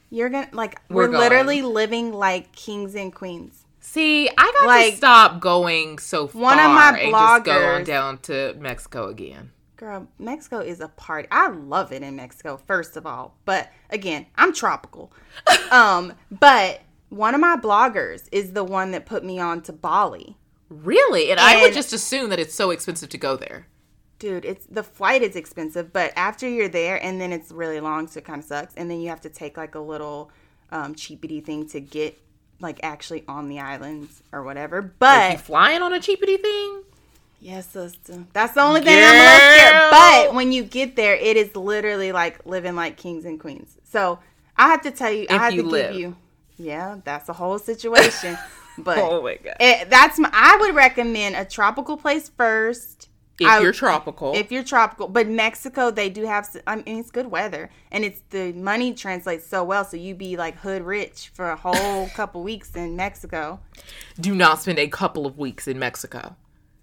You're 0.09 0.29
gonna 0.29 0.49
like. 0.51 0.81
We're 0.89 1.09
We're, 1.09 1.17
literally 1.17 1.61
living 1.61 2.13
like 2.13 2.51
kings 2.51 2.95
and 2.95 3.13
queens. 3.13 3.65
See, 3.79 4.27
I 4.29 4.51
got 4.59 4.83
to 4.83 4.97
stop 4.97 5.39
going 5.39 5.99
so 5.99 6.27
far 6.27 6.41
one 6.41 6.59
of 6.59 6.71
my 6.71 6.97
and 6.99 7.11
just 7.11 7.43
go 7.43 7.67
on 7.67 7.83
down 7.83 8.17
to 8.23 8.55
Mexico 8.59 9.09
again. 9.09 9.51
Girl, 9.77 10.07
Mexico 10.17 10.59
is 10.59 10.79
a 10.79 10.87
party. 10.87 11.27
I 11.29 11.49
love 11.49 11.91
it 11.91 12.01
in 12.01 12.15
Mexico, 12.15 12.57
first 12.57 12.97
of 12.97 13.05
all. 13.05 13.35
But 13.45 13.71
again, 13.91 14.25
I'm 14.35 14.53
tropical. 14.53 15.13
um, 15.71 16.13
but 16.31 16.81
one 17.09 17.35
of 17.35 17.41
my 17.41 17.57
bloggers 17.57 18.27
is 18.31 18.53
the 18.53 18.63
one 18.63 18.91
that 18.91 19.05
put 19.05 19.23
me 19.23 19.39
on 19.39 19.61
to 19.61 19.73
Bali. 19.73 20.35
Really? 20.69 21.29
And, 21.29 21.39
I 21.39 21.61
would 21.61 21.73
just 21.73 21.93
assume 21.93 22.29
that 22.31 22.39
it's 22.39 22.55
so 22.55 22.71
expensive 22.71 23.09
to 23.09 23.17
go 23.17 23.35
there. 23.37 23.67
Dude, 24.17 24.45
it's 24.45 24.65
the 24.67 24.83
flight 24.83 25.21
is 25.21 25.35
expensive, 25.35 25.91
but 25.91 26.13
after 26.15 26.47
you're 26.47 26.69
there 26.69 27.03
and 27.03 27.19
then 27.19 27.33
it's 27.33 27.51
really 27.51 27.79
long, 27.81 28.07
so 28.07 28.19
it 28.19 28.25
kind 28.25 28.39
of 28.39 28.45
sucks. 28.45 28.73
And 28.75 28.89
then 28.89 29.01
you 29.01 29.09
have 29.09 29.21
to 29.21 29.29
take 29.29 29.57
like 29.57 29.75
a 29.75 29.79
little 29.79 30.31
um, 30.71 30.95
cheapity 30.95 31.43
thing 31.43 31.67
to 31.69 31.81
get 31.81 32.17
like 32.61 32.79
actually 32.83 33.23
on 33.27 33.49
the 33.49 33.59
islands 33.59 34.23
or 34.31 34.43
whatever. 34.43 34.81
But 34.81 35.33
you 35.33 35.37
flying 35.37 35.81
on 35.81 35.93
a 35.93 35.99
cheapity 35.99 36.41
thing? 36.41 36.83
Yes, 37.41 37.67
sister. 37.67 38.23
That's 38.33 38.53
the 38.53 38.61
only 38.61 38.81
thing 38.81 38.97
I'm 38.97 39.15
a 39.15 39.23
little 39.23 39.39
scared. 39.39 39.91
But 39.91 40.33
when 40.33 40.51
you 40.51 40.63
get 40.63 40.95
there, 40.95 41.15
it 41.15 41.37
is 41.37 41.55
literally 41.55 42.11
like 42.11 42.45
living 42.45 42.75
like 42.75 42.97
kings 42.97 43.25
and 43.25 43.39
queens. 43.39 43.77
So 43.83 44.19
I 44.57 44.67
have 44.69 44.81
to 44.83 44.91
tell 44.91 45.11
you, 45.11 45.27
I 45.29 45.37
have 45.37 45.53
you 45.53 45.63
to 45.63 45.67
live. 45.67 45.91
give 45.91 45.99
you. 45.99 46.15
Yeah, 46.57 46.97
that's 47.03 47.29
a 47.29 47.33
whole 47.33 47.59
situation. 47.59 48.37
But 48.77 48.97
Oh 48.97 49.21
my 49.21 49.35
god. 49.37 49.55
it, 49.61 49.89
that's 49.89 50.19
my. 50.19 50.29
I 50.33 50.57
would 50.59 50.75
recommend 50.75 51.37
a 51.37 51.45
tropical 51.45 51.95
place 51.95 52.27
first, 52.27 53.07
If 53.39 53.47
I- 53.47 53.59
you're 53.59 53.73
tropical. 53.73 54.33
If 54.35 54.51
you're 54.51 54.63
tropical, 54.63 55.07
but 55.09 55.27
Mexico, 55.27 55.91
they 55.91 56.09
do 56.09 56.25
have. 56.25 56.47
I 56.65 56.77
mean, 56.77 56.99
it's 56.99 57.11
good 57.11 57.27
weather, 57.31 57.69
and 57.91 58.05
it's 58.05 58.21
the 58.29 58.53
money 58.53 58.93
translates 58.93 59.45
so 59.45 59.63
well. 59.63 59.83
So 59.83 59.97
you 59.97 60.15
be 60.15 60.37
like 60.37 60.55
hood 60.57 60.83
rich 60.83 61.31
for 61.33 61.49
a 61.49 61.55
whole 61.55 62.07
couple 62.15 62.43
weeks 62.43 62.71
in 62.75 62.95
Mexico. 62.95 63.59
do 64.19 64.33
not 64.33 64.61
spend 64.61 64.79
a 64.79 64.87
couple 64.87 65.25
of 65.25 65.37
weeks 65.37 65.67
in 65.67 65.77
Mexico. 65.79 66.35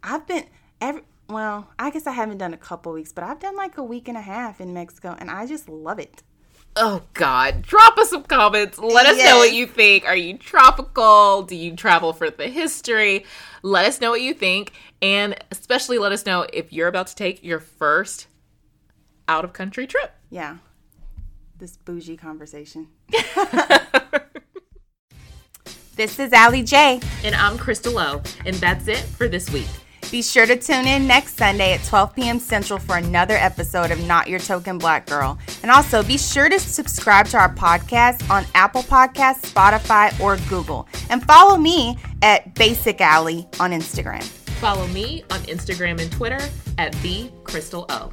I've 0.03 0.27
been 0.27 0.45
every. 0.81 1.03
Well, 1.29 1.69
I 1.79 1.89
guess 1.91 2.07
I 2.07 2.13
haven't 2.13 2.39
done 2.39 2.53
a 2.53 2.59
couple 2.59 2.93
weeks, 2.93 3.13
but 3.13 3.25
I've 3.25 3.39
done 3.41 3.57
like 3.57 3.79
a 3.79 3.83
week 3.83 4.07
and 4.09 4.19
a 4.19 4.21
half 4.21 4.61
in 4.61 4.75
Mexico, 4.75 5.17
and 5.19 5.31
I 5.31 5.47
just 5.47 5.69
love 5.69 5.99
it. 5.99 6.23
Oh 6.75 7.03
God! 7.13 7.63
Drop 7.63 7.99
us 7.99 8.11
some 8.11 8.23
comments. 8.23 8.79
Let 8.79 9.05
us 9.07 9.19
know 9.19 9.37
what 9.39 9.53
you 9.53 9.67
think. 9.67 10.07
Are 10.07 10.17
you 10.17 10.39
tropical? 10.39 11.43
Do 11.43 11.55
you 11.55 11.77
travel 11.77 12.15
for 12.15 12.31
the 12.31 12.49
history? 12.49 13.27
Let 13.63 13.85
us 13.85 14.01
know 14.01 14.11
what 14.11 14.23
you 14.23 14.33
think, 14.33 14.73
and 15.03 15.37
especially 15.51 15.99
let 15.99 16.13
us 16.13 16.25
know 16.25 16.47
if 16.53 16.73
you're 16.73 16.89
about 16.89 17.09
to 17.09 17.15
take 17.15 17.45
your 17.45 17.61
first 17.61 18.27
out 19.29 19.45
of 19.45 19.53
country 19.53 19.87
trip. 19.87 20.15
Yeah, 20.31 20.57
this 21.59 21.77
bougie 21.77 22.17
conversation. 22.17 22.89
this 25.97 26.19
is 26.19 26.33
Allie 26.33 26.63
J. 26.63 27.01
And 27.23 27.35
I'm 27.35 27.59
Crystal 27.59 27.99
O, 27.99 28.23
and 28.47 28.57
that's 28.57 28.89
it 28.89 29.01
for 29.01 29.29
this 29.29 29.51
week. 29.51 29.69
Be 30.13 30.21
sure 30.21 30.45
to 30.45 30.57
tune 30.57 30.87
in 30.87 31.07
next 31.07 31.39
Sunday 31.39 31.73
at 31.73 31.83
12 31.85 32.15
p.m. 32.15 32.39
Central 32.39 32.79
for 32.79 32.99
another 32.99 33.33
episode 33.33 33.91
of 33.91 33.99
Not 34.07 34.29
Your 34.29 34.41
Token 34.41 34.77
Black 34.77 35.07
Girl. 35.07 35.39
And 35.63 35.71
also 35.71 36.03
be 36.03 36.19
sure 36.19 36.51
to 36.51 36.61
subscribe 36.61 37.29
to 37.29 37.39
our 37.39 37.53
podcast 37.55 38.29
on 38.29 38.45
Apple 38.55 38.83
Podcasts, 38.83 39.51
Spotify, 39.51 40.21
or 40.21 40.37
Google. 40.51 40.87
And 41.09 41.25
follow 41.25 41.57
me 41.57 41.97
at 42.21 42.55
Basic 42.57 43.01
Alley 43.01 43.49
on 43.59 43.71
Instagram. 43.71 44.23
Follow 44.61 44.87
me 44.89 45.25
on 45.31 45.41
Instagram 45.45 45.99
and 45.99 46.13
Twitter 46.13 46.41
at 46.77 46.93
the 47.01 47.31
Crystal 47.45 47.87
O. 47.89 48.13